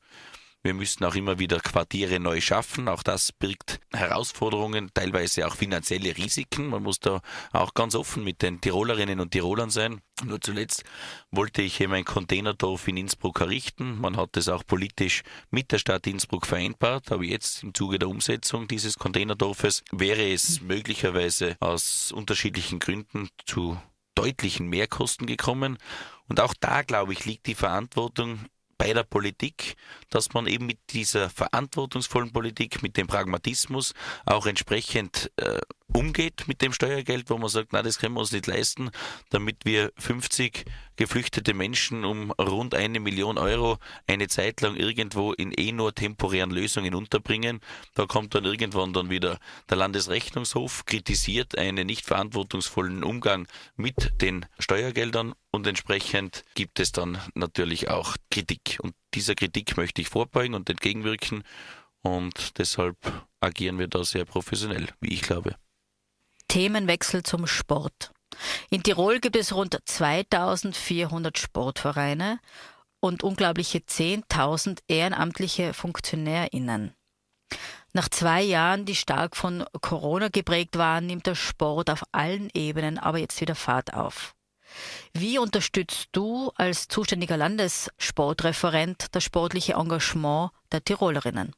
Wir 0.62 0.74
müssen 0.74 1.06
auch 1.06 1.16
immer 1.16 1.40
wieder 1.40 1.62
Quartiere 1.62 2.20
neu 2.20 2.42
schaffen. 2.42 2.90
Auch 2.90 3.02
das 3.02 3.32
birgt 3.32 3.80
Herausforderungen, 3.94 4.92
teilweise 4.94 5.48
auch 5.48 5.56
finanzielle 5.56 6.18
Risiken. 6.18 6.68
Man 6.68 6.84
muss 6.84 7.00
da 7.00 7.22
auch 7.54 7.74
ganz 7.74 7.96
offen 7.96 8.26
mit 8.26 8.42
den 8.42 8.60
Tirolerinnen 8.60 9.22
und 9.22 9.32
Tirolern 9.32 9.70
sein. 9.70 10.02
Nur 10.26 10.42
zuletzt 10.42 10.84
wollte 11.32 11.62
ich 11.62 11.80
eben 11.80 11.94
ein 11.94 12.04
Containerdorf 12.04 12.90
in 12.90 12.98
Innsbruck 12.98 13.40
errichten. 13.40 14.02
Man 14.02 14.18
hat 14.18 14.36
es 14.36 14.50
auch 14.50 14.66
politisch 14.66 15.24
mit 15.50 15.72
der 15.72 15.78
Stadt 15.78 16.06
Innsbruck 16.08 16.46
vereinbart. 16.46 17.10
Aber 17.14 17.24
jetzt 17.24 17.64
im 17.64 17.74
Zuge 17.74 17.98
der 17.98 18.10
Umsetzung 18.10 18.68
dieses 18.68 19.00
Containerdorfes 19.00 19.84
wäre 19.94 20.30
es 20.30 20.60
möglicherweise 20.60 21.56
aus 21.62 22.12
unterschiedlichen 22.12 22.80
Gründen 22.80 23.30
zu 23.46 23.80
deutlichen 24.20 24.68
Mehrkosten 24.68 25.28
gekommen. 25.28 25.78
Und 26.28 26.40
auch 26.40 26.54
da, 26.60 26.82
glaube 26.82 27.14
ich, 27.14 27.26
liegt 27.26 27.48
die 27.48 27.56
Verantwortung 27.56 28.40
bei 28.78 28.94
der 28.94 29.04
Politik, 29.04 29.76
dass 30.10 30.34
man 30.34 30.48
eben 30.48 30.66
mit 30.66 30.80
dieser 30.92 31.30
verantwortungsvollen 31.30 32.32
Politik, 32.32 32.82
mit 32.82 32.98
dem 32.98 33.08
Pragmatismus 33.08 33.94
auch 34.26 34.46
entsprechend 34.46 35.32
äh, 35.38 35.60
umgeht 35.94 36.48
mit 36.48 36.62
dem 36.62 36.74
Steuergeld, 36.74 37.30
wo 37.30 37.38
man 37.38 37.50
sagt, 37.50 37.74
na, 37.74 37.82
das 37.82 38.00
können 38.00 38.16
wir 38.16 38.22
uns 38.22 38.32
nicht 38.32 38.48
leisten, 38.48 38.92
damit 39.30 39.66
wir 39.66 39.92
50 39.98 40.66
geflüchtete 40.96 41.54
Menschen 41.54 42.04
um 42.04 42.32
rund 42.32 42.76
eine 42.76 43.00
Million 43.00 43.38
Euro 43.38 43.78
eine 44.06 44.28
Zeit 44.28 44.62
lang 44.62 44.76
irgendwo 44.76 45.32
in 45.34 45.52
eh 45.52 45.72
nur 45.72 45.96
temporären 45.96 46.52
Lösungen 46.52 46.94
unterbringen. 46.94 47.62
Da 47.96 48.06
kommt 48.06 48.36
dann 48.36 48.46
irgendwann 48.46 48.94
dann 48.94 49.10
wieder 49.10 49.40
der 49.70 49.78
Landesrechnungshof, 49.78 50.86
kritisiert 50.86 51.58
einen 51.58 51.88
nicht 51.88 52.06
verantwortungsvollen 52.06 53.04
Umgang 53.04 53.48
mit 53.78 54.22
den 54.22 54.46
Steuergeldern 54.60 55.34
und 55.52 55.66
entsprechend 55.68 56.44
gibt 56.54 56.80
es 56.80 56.92
dann 56.92 57.18
natürlich 57.34 57.90
auch 57.90 58.16
Kritik. 58.30 58.78
Und 58.82 58.94
dieser 59.14 59.36
Kritik 59.36 59.78
möchte 59.78 60.02
ich 60.02 60.10
vorbeugen 60.10 60.54
und 60.54 60.70
entgegenwirken 60.70 61.44
und 62.02 62.58
deshalb 62.58 62.98
agieren 63.40 63.80
wir 63.80 63.88
da 63.88 64.04
sehr 64.04 64.26
professionell, 64.26 64.88
wie 65.00 65.14
ich 65.14 65.22
glaube. 65.22 65.56
Themenwechsel 66.50 67.24
zum 67.24 67.48
Sport. 67.48 68.12
In 68.70 68.84
Tirol 68.84 69.20
gibt 69.20 69.38
es 69.38 69.54
rund 69.54 69.78
2400 69.86 71.38
Sportvereine 71.38 72.40
und 73.00 73.24
unglaubliche 73.24 73.80
10.000 73.80 74.80
ehrenamtliche 74.88 75.74
FunktionärInnen. 75.74 76.94
Nach 77.94 78.10
zwei 78.10 78.42
Jahren, 78.42 78.86
die 78.86 78.96
stark 78.96 79.36
von 79.36 79.66
Corona 79.82 80.28
geprägt 80.30 80.78
waren, 80.78 81.08
nimmt 81.08 81.28
der 81.28 81.36
Sport 81.36 81.90
auf 81.90 82.04
allen 82.12 82.50
Ebenen 82.54 82.98
aber 82.98 83.20
jetzt 83.20 83.40
wieder 83.42 83.56
Fahrt 83.56 83.94
auf. 83.94 84.36
Wie 85.14 85.40
unterstützt 85.40 86.10
du 86.12 86.52
als 86.56 86.88
zuständiger 86.88 87.38
Landessportreferent 87.38 89.08
das 89.12 89.24
sportliche 89.24 89.74
Engagement 89.74 90.52
der 90.72 90.84
Tirolerinnen? 90.84 91.54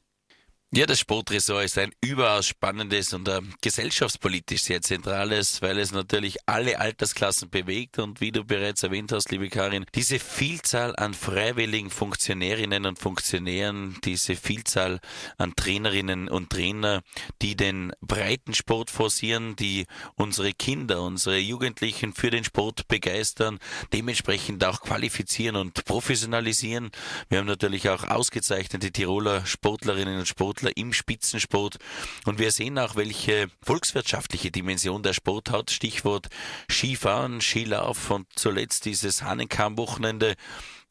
Ja, 0.74 0.86
das 0.86 1.00
Sportressort 1.00 1.66
ist 1.66 1.76
ein 1.76 1.92
überaus 2.00 2.46
spannendes 2.46 3.12
und 3.12 3.28
äh, 3.28 3.42
gesellschaftspolitisch 3.60 4.62
sehr 4.62 4.80
zentrales, 4.80 5.60
weil 5.60 5.78
es 5.78 5.92
natürlich 5.92 6.38
alle 6.46 6.80
Altersklassen 6.80 7.50
bewegt 7.50 7.98
und 7.98 8.22
wie 8.22 8.32
du 8.32 8.42
bereits 8.42 8.82
erwähnt 8.82 9.12
hast, 9.12 9.30
liebe 9.30 9.50
Karin, 9.50 9.84
diese 9.94 10.18
Vielzahl 10.18 10.96
an 10.96 11.12
freiwilligen 11.12 11.90
Funktionärinnen 11.90 12.86
und 12.86 12.98
Funktionären, 12.98 13.98
diese 14.04 14.34
Vielzahl 14.34 15.00
an 15.36 15.54
Trainerinnen 15.56 16.30
und 16.30 16.48
Trainer, 16.48 17.02
die 17.42 17.54
den 17.54 17.92
breiten 18.00 18.54
Sport 18.54 18.90
forcieren, 18.90 19.56
die 19.56 19.84
unsere 20.14 20.54
Kinder, 20.54 21.02
unsere 21.02 21.36
Jugendlichen 21.36 22.14
für 22.14 22.30
den 22.30 22.44
Sport 22.44 22.88
begeistern, 22.88 23.58
dementsprechend 23.92 24.64
auch 24.64 24.80
qualifizieren 24.80 25.56
und 25.56 25.84
professionalisieren. 25.84 26.92
Wir 27.28 27.40
haben 27.40 27.46
natürlich 27.46 27.90
auch 27.90 28.04
ausgezeichnete 28.04 28.90
Tiroler 28.90 29.44
Sportlerinnen 29.44 30.18
und 30.18 30.26
Sportler 30.26 30.61
Sportler 30.62 30.76
im 30.76 30.92
Spitzensport. 30.92 31.78
Und 32.24 32.38
wir 32.38 32.52
sehen 32.52 32.78
auch, 32.78 32.94
welche 32.96 33.48
volkswirtschaftliche 33.62 34.50
Dimension 34.50 35.02
der 35.02 35.12
Sport 35.12 35.50
hat. 35.50 35.70
Stichwort 35.70 36.28
Skifahren, 36.70 37.40
Skilauf 37.40 38.10
und 38.10 38.26
zuletzt 38.34 38.84
dieses 38.84 39.22
Hahnenkamm-Wochenende 39.22 40.36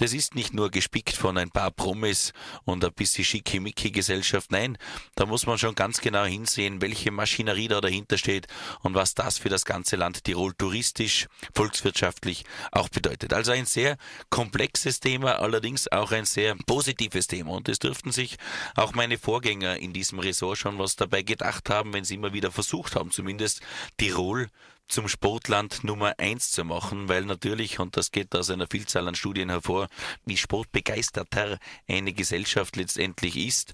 das 0.01 0.13
ist 0.13 0.33
nicht 0.33 0.55
nur 0.55 0.71
gespickt 0.71 1.15
von 1.15 1.37
ein 1.37 1.51
paar 1.51 1.69
Promis 1.69 2.33
und 2.63 2.83
ein 2.83 2.91
bisschen 2.91 3.23
schickimicki-Gesellschaft. 3.23 4.51
Nein, 4.51 4.79
da 5.13 5.27
muss 5.27 5.45
man 5.45 5.59
schon 5.59 5.75
ganz 5.75 6.01
genau 6.01 6.25
hinsehen, 6.25 6.81
welche 6.81 7.11
Maschinerie 7.11 7.67
da 7.67 7.81
dahinter 7.81 8.17
steht 8.17 8.47
und 8.81 8.95
was 8.95 9.13
das 9.13 9.37
für 9.37 9.49
das 9.49 9.63
ganze 9.63 9.97
Land 9.97 10.23
Tirol 10.23 10.55
touristisch, 10.55 11.27
volkswirtschaftlich 11.53 12.45
auch 12.71 12.89
bedeutet. 12.89 13.31
Also 13.31 13.51
ein 13.51 13.67
sehr 13.67 13.97
komplexes 14.31 15.01
Thema, 15.01 15.39
allerdings 15.39 15.87
auch 15.91 16.11
ein 16.11 16.25
sehr 16.25 16.55
positives 16.65 17.27
Thema. 17.27 17.51
Und 17.51 17.69
es 17.69 17.77
dürften 17.77 18.11
sich 18.11 18.37
auch 18.75 18.95
meine 18.95 19.19
Vorgänger 19.19 19.60
Vorgänger 19.61 19.79
in 19.79 19.93
diesem 19.93 20.19
Ressort 20.19 20.57
schon 20.57 20.79
was 20.79 20.95
dabei 20.95 21.21
gedacht 21.21 21.69
haben, 21.69 21.93
wenn 21.93 22.03
sie 22.03 22.15
immer 22.15 22.33
wieder 22.33 22.51
versucht 22.51 22.95
haben, 22.95 23.11
zumindest 23.11 23.61
Tirol 23.97 24.49
zum 24.87 25.07
Sportland 25.07 25.83
Nummer 25.83 26.15
eins 26.17 26.51
zu 26.51 26.65
machen, 26.65 27.07
weil 27.07 27.23
natürlich, 27.23 27.79
und 27.79 27.95
das 27.95 28.11
geht 28.11 28.35
aus 28.35 28.49
einer 28.49 28.67
Vielzahl 28.67 29.07
an 29.07 29.15
Studien 29.15 29.49
hervor, 29.49 29.87
wie 30.25 30.35
sportbegeisterter 30.35 31.59
eine 31.87 32.11
Gesellschaft 32.11 32.75
letztendlich 32.75 33.37
ist, 33.37 33.73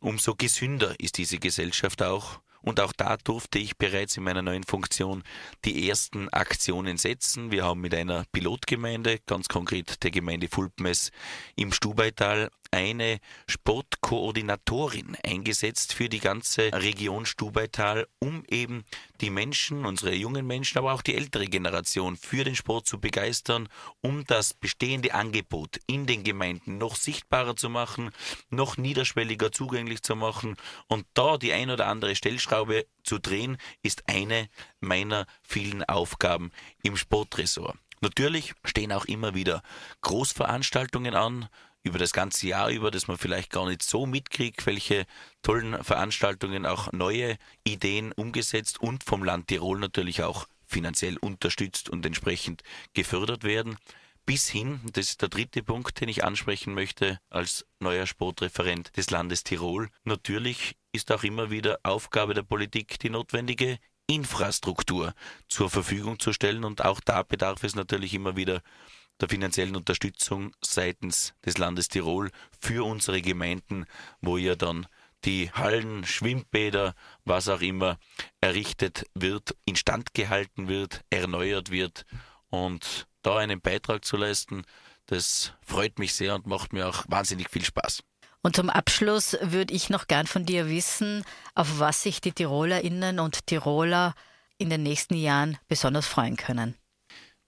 umso 0.00 0.34
gesünder 0.34 0.98
ist 0.98 1.18
diese 1.18 1.38
Gesellschaft 1.38 2.02
auch 2.02 2.40
und 2.66 2.80
auch 2.80 2.92
da 2.92 3.16
durfte 3.16 3.60
ich 3.60 3.76
bereits 3.76 4.16
in 4.16 4.24
meiner 4.24 4.42
neuen 4.42 4.64
Funktion 4.64 5.22
die 5.64 5.88
ersten 5.88 6.28
Aktionen 6.30 6.96
setzen. 6.96 7.52
Wir 7.52 7.64
haben 7.64 7.80
mit 7.80 7.94
einer 7.94 8.24
Pilotgemeinde, 8.32 9.20
ganz 9.24 9.46
konkret 9.46 10.02
der 10.02 10.10
Gemeinde 10.10 10.48
Fulpmes 10.48 11.12
im 11.54 11.70
Stubaital, 11.70 12.50
eine 12.76 13.20
Sportkoordinatorin 13.48 15.16
eingesetzt 15.24 15.94
für 15.94 16.08
die 16.10 16.20
ganze 16.20 16.70
Region 16.72 17.24
Stubaital, 17.24 18.06
um 18.18 18.44
eben 18.48 18.84
die 19.22 19.30
Menschen, 19.30 19.86
unsere 19.86 20.14
jungen 20.14 20.46
Menschen, 20.46 20.78
aber 20.78 20.92
auch 20.92 21.00
die 21.00 21.14
ältere 21.14 21.46
Generation 21.46 22.16
für 22.16 22.44
den 22.44 22.54
Sport 22.54 22.86
zu 22.86 23.00
begeistern, 23.00 23.68
um 24.02 24.24
das 24.26 24.52
bestehende 24.52 25.14
Angebot 25.14 25.80
in 25.86 26.06
den 26.06 26.22
Gemeinden 26.22 26.76
noch 26.76 26.96
sichtbarer 26.96 27.56
zu 27.56 27.70
machen, 27.70 28.10
noch 28.50 28.76
niederschwelliger 28.76 29.52
zugänglich 29.52 30.02
zu 30.02 30.14
machen 30.14 30.56
und 30.86 31.06
da 31.14 31.38
die 31.38 31.54
ein 31.54 31.70
oder 31.70 31.86
andere 31.86 32.14
Stellschraube 32.14 32.86
zu 33.04 33.18
drehen, 33.18 33.56
ist 33.82 34.06
eine 34.06 34.50
meiner 34.80 35.26
vielen 35.42 35.82
Aufgaben 35.84 36.52
im 36.82 36.96
Sportressort. 36.96 37.78
Natürlich 38.00 38.52
stehen 38.64 38.92
auch 38.92 39.06
immer 39.06 39.34
wieder 39.34 39.62
Großveranstaltungen 40.02 41.14
an, 41.14 41.48
über 41.86 41.98
das 41.98 42.12
ganze 42.12 42.48
Jahr 42.48 42.70
über, 42.70 42.90
dass 42.90 43.06
man 43.06 43.16
vielleicht 43.16 43.50
gar 43.50 43.66
nicht 43.66 43.82
so 43.82 44.06
mitkriegt, 44.06 44.66
welche 44.66 45.06
tollen 45.42 45.82
Veranstaltungen 45.84 46.66
auch 46.66 46.92
neue 46.92 47.38
Ideen 47.64 48.12
umgesetzt 48.12 48.80
und 48.80 49.04
vom 49.04 49.22
Land 49.22 49.46
Tirol 49.46 49.78
natürlich 49.78 50.22
auch 50.22 50.46
finanziell 50.66 51.16
unterstützt 51.16 51.88
und 51.88 52.04
entsprechend 52.04 52.62
gefördert 52.92 53.44
werden. 53.44 53.76
Bis 54.26 54.48
hin, 54.48 54.80
das 54.92 55.10
ist 55.10 55.22
der 55.22 55.28
dritte 55.28 55.62
Punkt, 55.62 56.00
den 56.00 56.08
ich 56.08 56.24
ansprechen 56.24 56.74
möchte 56.74 57.20
als 57.30 57.64
neuer 57.78 58.06
Sportreferent 58.06 58.96
des 58.96 59.10
Landes 59.10 59.44
Tirol. 59.44 59.88
Natürlich 60.02 60.74
ist 60.90 61.12
auch 61.12 61.22
immer 61.22 61.52
wieder 61.52 61.78
Aufgabe 61.84 62.34
der 62.34 62.42
Politik, 62.42 62.98
die 62.98 63.10
notwendige 63.10 63.78
Infrastruktur 64.08 65.14
zur 65.48 65.70
Verfügung 65.70 66.18
zu 66.18 66.32
stellen. 66.32 66.64
Und 66.64 66.84
auch 66.84 67.00
da 67.00 67.22
bedarf 67.22 67.62
es 67.62 67.76
natürlich 67.76 68.14
immer 68.14 68.34
wieder 68.34 68.62
der 69.20 69.28
finanziellen 69.28 69.76
Unterstützung 69.76 70.52
seitens 70.62 71.34
des 71.44 71.58
Landes 71.58 71.88
Tirol 71.88 72.30
für 72.60 72.84
unsere 72.84 73.22
Gemeinden, 73.22 73.86
wo 74.20 74.36
ja 74.36 74.54
dann 74.54 74.86
die 75.24 75.50
Hallen, 75.50 76.04
Schwimmbäder, 76.04 76.94
was 77.24 77.48
auch 77.48 77.60
immer 77.60 77.98
errichtet 78.40 79.06
wird, 79.14 79.56
instand 79.64 80.14
gehalten 80.14 80.68
wird, 80.68 81.00
erneuert 81.10 81.70
wird 81.70 82.04
und 82.48 83.06
da 83.22 83.38
einen 83.38 83.60
Beitrag 83.60 84.04
zu 84.04 84.16
leisten, 84.16 84.62
das 85.06 85.52
freut 85.64 85.98
mich 85.98 86.14
sehr 86.14 86.34
und 86.34 86.46
macht 86.46 86.72
mir 86.72 86.88
auch 86.88 87.04
wahnsinnig 87.08 87.50
viel 87.50 87.64
Spaß. 87.64 88.02
Und 88.42 88.54
zum 88.54 88.70
Abschluss 88.70 89.36
würde 89.40 89.74
ich 89.74 89.90
noch 89.90 90.06
gern 90.06 90.28
von 90.28 90.46
dir 90.46 90.68
wissen, 90.68 91.24
auf 91.56 91.80
was 91.80 92.02
sich 92.02 92.20
die 92.20 92.32
Tirolerinnen 92.32 93.18
und 93.18 93.46
Tiroler 93.46 94.14
in 94.58 94.70
den 94.70 94.84
nächsten 94.84 95.14
Jahren 95.14 95.58
besonders 95.66 96.06
freuen 96.06 96.36
können. 96.36 96.76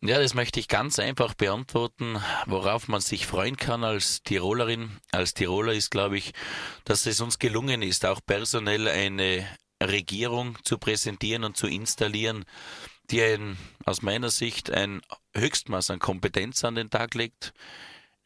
Ja, 0.01 0.21
das 0.21 0.35
möchte 0.35 0.61
ich 0.61 0.69
ganz 0.69 1.01
einfach 1.01 1.35
beantworten. 1.35 2.23
Worauf 2.47 2.87
man 2.87 3.01
sich 3.01 3.27
freuen 3.27 3.57
kann 3.57 3.83
als 3.83 4.23
Tirolerin, 4.23 4.97
als 5.11 5.35
Tiroler 5.35 5.73
ist, 5.73 5.91
glaube 5.91 6.17
ich, 6.17 6.33
dass 6.85 7.07
es 7.07 7.21
uns 7.21 7.41
gelungen 7.41 7.83
ist, 7.83 8.07
auch 8.07 8.21
personell 8.25 8.87
eine 8.87 9.45
Regierung 9.83 10.57
zu 10.63 10.79
präsentieren 10.79 11.43
und 11.43 11.57
zu 11.57 11.67
installieren, 11.67 12.45
die 13.11 13.23
ein, 13.23 13.57
aus 13.85 14.03
meiner 14.03 14.31
Sicht 14.31 14.71
ein 14.71 15.01
Höchstmaß 15.37 15.91
an 15.91 15.99
Kompetenz 15.99 16.63
an 16.63 16.77
den 16.77 16.91
Tag 16.91 17.15
legt, 17.15 17.53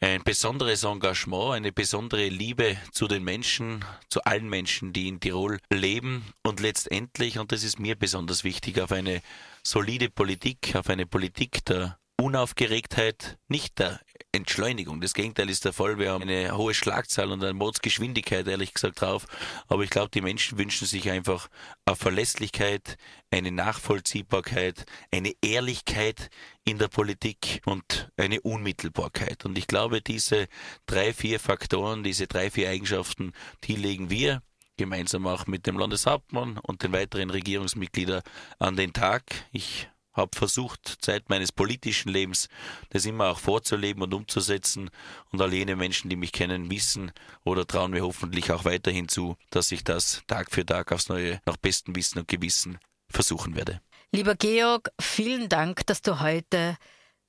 ein 0.02 0.24
besonderes 0.24 0.82
Engagement, 0.82 1.54
eine 1.54 1.70
besondere 1.70 2.28
Liebe 2.28 2.76
zu 2.90 3.06
den 3.06 3.22
Menschen, 3.22 3.84
zu 4.08 4.20
allen 4.24 4.48
Menschen, 4.48 4.92
die 4.92 5.06
in 5.06 5.20
Tirol 5.20 5.60
leben. 5.72 6.24
Und 6.42 6.58
letztendlich, 6.58 7.38
und 7.38 7.52
das 7.52 7.62
ist 7.62 7.78
mir 7.78 7.94
besonders 7.94 8.42
wichtig, 8.42 8.80
auf 8.80 8.90
eine 8.90 9.22
solide 9.62 10.10
Politik, 10.10 10.74
auf 10.74 10.90
eine 10.90 11.06
Politik 11.06 11.64
der 11.66 11.98
Unaufgeregtheit, 12.22 13.36
nicht 13.48 13.80
der 13.80 13.98
Entschleunigung. 14.30 15.00
Das 15.00 15.12
Gegenteil 15.12 15.50
ist 15.50 15.64
der 15.64 15.72
Fall. 15.72 15.98
Wir 15.98 16.12
haben 16.12 16.22
eine 16.22 16.56
hohe 16.56 16.72
Schlagzahl 16.72 17.32
und 17.32 17.42
eine 17.42 17.52
Mordsgeschwindigkeit, 17.52 18.46
ehrlich 18.46 18.72
gesagt, 18.72 19.00
drauf. 19.00 19.26
Aber 19.66 19.82
ich 19.82 19.90
glaube, 19.90 20.10
die 20.10 20.20
Menschen 20.20 20.56
wünschen 20.56 20.86
sich 20.86 21.10
einfach 21.10 21.48
eine 21.84 21.96
Verlässlichkeit, 21.96 22.96
eine 23.32 23.50
Nachvollziehbarkeit, 23.50 24.86
eine 25.10 25.32
Ehrlichkeit 25.42 26.30
in 26.64 26.78
der 26.78 26.86
Politik 26.86 27.60
und 27.66 28.12
eine 28.16 28.40
Unmittelbarkeit. 28.40 29.44
Und 29.44 29.58
ich 29.58 29.66
glaube, 29.66 30.00
diese 30.00 30.46
drei, 30.86 31.12
vier 31.12 31.40
Faktoren, 31.40 32.04
diese 32.04 32.28
drei, 32.28 32.52
vier 32.52 32.70
Eigenschaften, 32.70 33.32
die 33.64 33.74
legen 33.74 34.10
wir 34.10 34.42
gemeinsam 34.76 35.26
auch 35.26 35.48
mit 35.48 35.66
dem 35.66 35.76
Landeshauptmann 35.76 36.58
und 36.58 36.84
den 36.84 36.92
weiteren 36.92 37.30
Regierungsmitgliedern 37.30 38.22
an 38.60 38.76
den 38.76 38.92
Tag. 38.92 39.24
Ich 39.50 39.88
habe 40.12 40.36
versucht, 40.36 40.96
Zeit 41.00 41.28
meines 41.28 41.52
politischen 41.52 42.10
Lebens 42.10 42.48
das 42.90 43.06
immer 43.06 43.28
auch 43.30 43.38
vorzuleben 43.38 44.02
und 44.02 44.14
umzusetzen. 44.14 44.90
Und 45.30 45.40
all 45.40 45.52
jene 45.52 45.76
Menschen, 45.76 46.10
die 46.10 46.16
mich 46.16 46.32
kennen, 46.32 46.70
wissen 46.70 47.12
oder 47.44 47.66
trauen 47.66 47.92
mir 47.92 48.02
hoffentlich 48.02 48.50
auch 48.52 48.64
weiterhin 48.64 49.08
zu, 49.08 49.36
dass 49.50 49.72
ich 49.72 49.84
das 49.84 50.22
Tag 50.26 50.50
für 50.50 50.66
Tag 50.66 50.92
aufs 50.92 51.08
Neue 51.08 51.40
nach 51.46 51.56
bestem 51.56 51.96
Wissen 51.96 52.18
und 52.18 52.28
Gewissen 52.28 52.78
versuchen 53.08 53.56
werde. 53.56 53.80
Lieber 54.12 54.34
Georg, 54.34 54.90
vielen 55.00 55.48
Dank, 55.48 55.86
dass 55.86 56.02
du 56.02 56.20
heute 56.20 56.76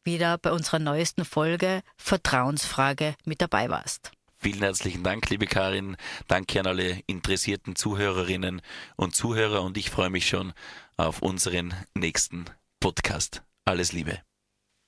wieder 0.03 0.37
bei 0.37 0.51
unserer 0.51 0.79
neuesten 0.79 1.23
Folge 1.23 1.81
Vertrauensfrage 1.95 3.15
mit 3.23 3.41
dabei 3.41 3.69
warst. 3.69 4.11
Vielen 4.37 4.59
herzlichen 4.59 5.03
Dank, 5.03 5.29
liebe 5.29 5.45
Karin. 5.45 5.95
Danke 6.27 6.59
an 6.59 6.67
alle 6.67 6.99
interessierten 7.07 7.77
Zuhörerinnen 7.77 8.61
und 8.97 9.15
Zuhörer 9.15 9.61
und 9.61 9.77
ich 9.77 9.89
freue 9.89 10.09
mich 10.09 10.27
schon 10.27 10.51
auf 10.97 11.21
unseren 11.21 11.73
nächsten 11.95 12.45
Podcast. 12.83 13.43
Alles 13.63 13.93
Liebe. 13.93 14.19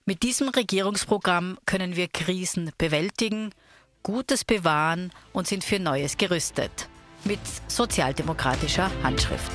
Mit 0.06 0.24
diesem 0.24 0.50
Regierungsprogramm 0.50 1.58
können 1.66 1.96
wir 1.96 2.10
Krisen 2.10 2.74
bewältigen, 2.78 3.54
Gutes 4.04 4.44
bewahren 4.44 5.14
und 5.32 5.48
sind 5.48 5.64
für 5.64 5.80
Neues 5.80 6.18
gerüstet. 6.18 6.90
Mit 7.24 7.40
sozialdemokratischer 7.70 8.92
Handschrift. 9.02 9.50